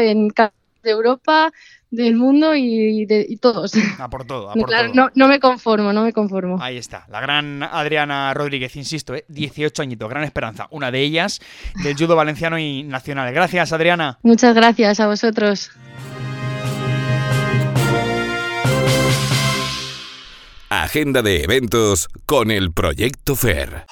en 0.03 0.33
de 0.83 0.91
Europa, 0.91 1.53
del 1.91 2.17
mundo 2.17 2.55
y, 2.55 3.07
de, 3.07 3.37
todos. 3.41 3.73
A 3.99 4.09
por 4.09 4.25
todo, 4.25 4.51
a 4.51 4.55
por 4.55 4.71
todo. 4.71 4.89
No, 4.95 5.11
no, 5.15 5.29
me 5.29 5.41
conformo, 5.41 5.93
no 5.93 6.05
me 6.05 6.13
conformo. 6.13 6.59
Ahí 6.61 6.77
está, 6.77 7.07
la 7.09 7.21
gran 7.21 7.63
Adriana 7.63 8.33
Rodríguez, 8.35 8.77
insisto, 8.77 9.15
¿eh? 9.15 9.25
18 9.29 9.83
añitos, 9.83 10.09
gran 10.09 10.25
esperanza. 10.25 10.69
Una 10.71 10.91
de 10.91 11.01
ellas 11.01 11.41
del 11.83 11.97
judo 11.97 12.17
valenciano 12.17 12.59
y 12.59 12.83
nacional. 12.83 13.33
Gracias, 13.33 13.73
Adriana. 13.73 14.19
Muchas 14.23 14.55
gracias 14.55 15.01
a 15.01 15.07
vosotros. 15.07 15.71
Agenda 20.87 21.21
de 21.21 21.43
eventos 21.43 22.09
con 22.27 22.53
el 22.53 22.73
Proyecto 22.73 23.35
FER. 23.35 23.87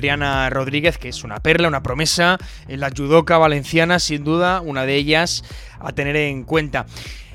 Adriana 0.00 0.48
Rodríguez, 0.48 0.96
que 0.96 1.10
es 1.10 1.24
una 1.24 1.40
perla, 1.40 1.68
una 1.68 1.82
promesa 1.82 2.38
en 2.68 2.80
la 2.80 2.88
judoca 2.88 3.36
valenciana, 3.36 3.98
sin 3.98 4.24
duda, 4.24 4.62
una 4.62 4.86
de 4.86 4.94
ellas 4.96 5.44
a 5.78 5.92
tener 5.92 6.16
en 6.16 6.44
cuenta. 6.44 6.86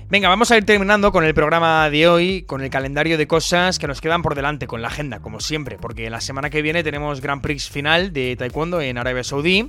Venga, 0.07 0.29
vamos 0.29 0.51
a 0.51 0.57
ir 0.57 0.65
terminando 0.65 1.11
con 1.11 1.23
el 1.23 1.33
programa 1.33 1.89
de 1.89 2.07
hoy, 2.07 2.43
con 2.43 2.61
el 2.61 2.69
calendario 2.69 3.17
de 3.17 3.25
cosas 3.25 3.79
que 3.79 3.87
nos 3.87 4.01
quedan 4.01 4.21
por 4.21 4.35
delante, 4.35 4.67
con 4.67 4.83
la 4.83 4.89
agenda, 4.89 5.19
como 5.19 5.39
siempre, 5.39 5.77
porque 5.79 6.11
la 6.11 6.21
semana 6.21 6.51
que 6.51 6.61
viene 6.61 6.83
tenemos 6.83 7.21
Grand 7.21 7.41
Prix 7.41 7.69
final 7.69 8.13
de 8.13 8.35
Taekwondo 8.35 8.81
en 8.81 8.99
Arabia 8.99 9.23
Saudí. 9.23 9.67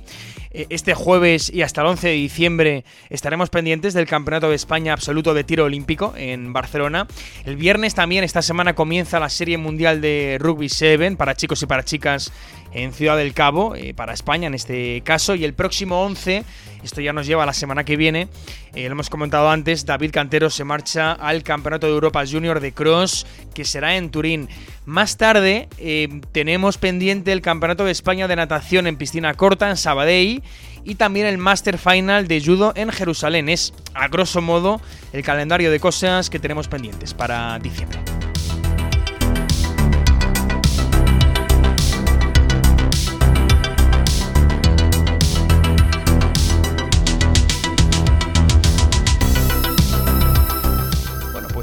Eh, 0.51 0.67
este 0.69 0.93
jueves 0.93 1.51
y 1.51 1.63
hasta 1.63 1.81
el 1.81 1.87
11 1.87 2.09
de 2.09 2.13
diciembre 2.13 2.85
estaremos 3.09 3.49
pendientes 3.49 3.95
del 3.95 4.05
Campeonato 4.05 4.49
de 4.49 4.55
España 4.55 4.93
Absoluto 4.93 5.33
de 5.33 5.43
Tiro 5.43 5.65
Olímpico 5.65 6.13
en 6.15 6.53
Barcelona. 6.53 7.07
El 7.43 7.55
viernes 7.55 7.95
también, 7.95 8.23
esta 8.23 8.43
semana, 8.43 8.75
comienza 8.75 9.19
la 9.19 9.29
Serie 9.29 9.57
Mundial 9.57 10.01
de 10.01 10.37
Rugby 10.39 10.69
7 10.69 11.15
para 11.15 11.35
chicos 11.35 11.63
y 11.63 11.65
para 11.65 11.83
chicas 11.83 12.31
en 12.71 12.93
Ciudad 12.93 13.17
del 13.17 13.33
Cabo, 13.33 13.75
eh, 13.75 13.93
para 13.93 14.13
España 14.13 14.47
en 14.47 14.53
este 14.53 15.01
caso, 15.01 15.35
y 15.35 15.43
el 15.43 15.53
próximo 15.53 16.03
11 16.03 16.43
Esto 16.83 17.01
ya 17.01 17.13
nos 17.13 17.25
lleva 17.25 17.43
a 17.43 17.45
la 17.45 17.53
semana 17.53 17.83
que 17.83 17.97
viene. 17.97 18.27
Eh, 18.73 18.85
lo 18.85 18.91
hemos 18.91 19.09
comentado 19.09 19.49
antes, 19.49 19.85
David 19.85 20.11
Cantero 20.11 20.49
se 20.49 20.63
marcha 20.63 21.13
al 21.13 21.43
Campeonato 21.43 21.87
de 21.87 21.93
Europa 21.93 22.23
Junior 22.25 22.59
de 22.59 22.71
Cross, 22.73 23.25
que 23.53 23.65
será 23.65 23.97
en 23.97 24.11
Turín. 24.11 24.47
Más 24.85 25.17
tarde 25.17 25.67
eh, 25.79 26.21
tenemos 26.31 26.77
pendiente 26.77 27.31
el 27.31 27.41
Campeonato 27.41 27.85
de 27.85 27.91
España 27.91 28.27
de 28.27 28.35
Natación 28.35 28.87
en 28.87 28.97
piscina 28.97 29.33
corta 29.33 29.69
en 29.69 29.77
Sabadell 29.77 30.43
y 30.83 30.95
también 30.95 31.25
el 31.25 31.37
Master 31.37 31.77
Final 31.77 32.27
de 32.27 32.41
Judo 32.41 32.71
en 32.75 32.91
Jerusalén. 32.91 33.49
Es, 33.49 33.73
a 33.93 34.07
grosso 34.07 34.41
modo, 34.41 34.79
el 35.11 35.23
calendario 35.23 35.71
de 35.71 35.79
cosas 35.79 36.29
que 36.29 36.39
tenemos 36.39 36.67
pendientes 36.67 37.13
para 37.13 37.59
diciembre. 37.59 37.99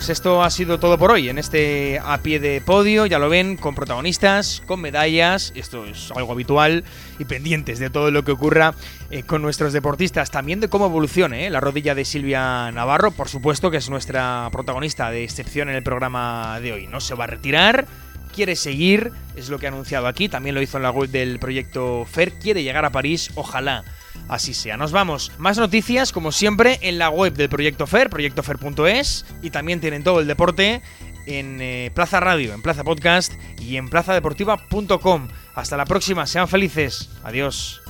Pues 0.05 0.19
esto 0.19 0.43
ha 0.43 0.51
sido 0.51 0.79
todo 0.79 0.99
por 0.99 1.13
hoy 1.13 1.31
en 1.31 1.39
este 1.39 1.99
a 1.99 2.19
pie 2.19 2.39
de 2.39 2.61
podio, 2.61 3.07
ya 3.07 3.19
lo 3.19 3.31
ven, 3.31 3.57
con 3.57 3.75
protagonistas, 3.75 4.63
con 4.67 4.83
medallas, 4.83 5.51
esto 5.57 5.87
es 5.87 6.13
algo 6.15 6.33
habitual, 6.33 6.85
y 7.19 7.25
pendientes 7.25 7.79
de 7.79 7.89
todo 7.89 8.11
lo 8.11 8.23
que 8.23 8.33
ocurra 8.33 8.75
eh, 9.11 9.23
con 9.23 9.41
nuestros 9.41 9.73
deportistas, 9.73 10.31
también 10.31 10.61
de 10.61 10.69
cómo 10.69 10.85
evolucione 10.85 11.47
eh, 11.47 11.51
la 11.51 11.61
rodilla 11.61 11.95
de 11.95 12.05
Silvia 12.05 12.71
Navarro, 12.71 13.13
por 13.13 13.31
supuesto 13.31 13.71
que 13.71 13.79
es 13.79 13.89
nuestra 13.89 14.51
protagonista 14.53 15.11
de 15.11 15.25
excepción 15.25 15.71
en 15.71 15.77
el 15.77 15.83
programa 15.83 16.61
de 16.61 16.75
hoy, 16.75 16.87
no 16.87 17.01
se 17.01 17.15
va 17.15 17.25
a 17.25 17.29
retirar, 17.29 17.87
quiere 18.35 18.57
seguir, 18.57 19.11
es 19.37 19.49
lo 19.49 19.59
que 19.59 19.69
ha 19.69 19.71
anunciado 19.71 20.07
aquí, 20.07 20.29
también 20.29 20.55
lo 20.55 20.61
hizo 20.61 20.77
en 20.77 20.83
la 20.83 20.91
web 20.91 21.09
del 21.09 21.39
proyecto 21.39 22.05
FER, 22.05 22.35
quiere 22.35 22.63
llegar 22.63 22.85
a 22.85 22.91
París, 22.91 23.31
ojalá 23.37 23.85
así 24.29 24.55
sea. 24.55 24.77
Nos 24.77 24.93
vamos. 24.93 25.33
Más 25.39 25.59
noticias, 25.59 26.13
como 26.13 26.33
siempre, 26.33 26.79
en 26.83 26.99
la 26.99 27.11
web 27.11 27.35
del 27.35 27.49
Proyecto 27.49 27.87
FER, 27.87 28.11
proyectofer.es, 28.11 29.27
y 29.43 29.51
también 29.51 29.81
tienen 29.81 30.03
todo 30.05 30.21
el 30.21 30.27
deporte 30.27 30.83
en 31.27 31.61
eh, 31.61 31.91
Plaza 31.95 32.21
Radio, 32.21 32.55
en 32.55 32.63
Plaza 32.63 32.85
Podcast 32.85 33.33
y 33.59 33.77
en 33.77 33.89
plazadeportiva.com. 33.89 35.29
Hasta 35.55 35.77
la 35.77 35.85
próxima, 35.85 36.27
sean 36.27 36.49
felices. 36.49 37.11
Adiós. 37.23 37.84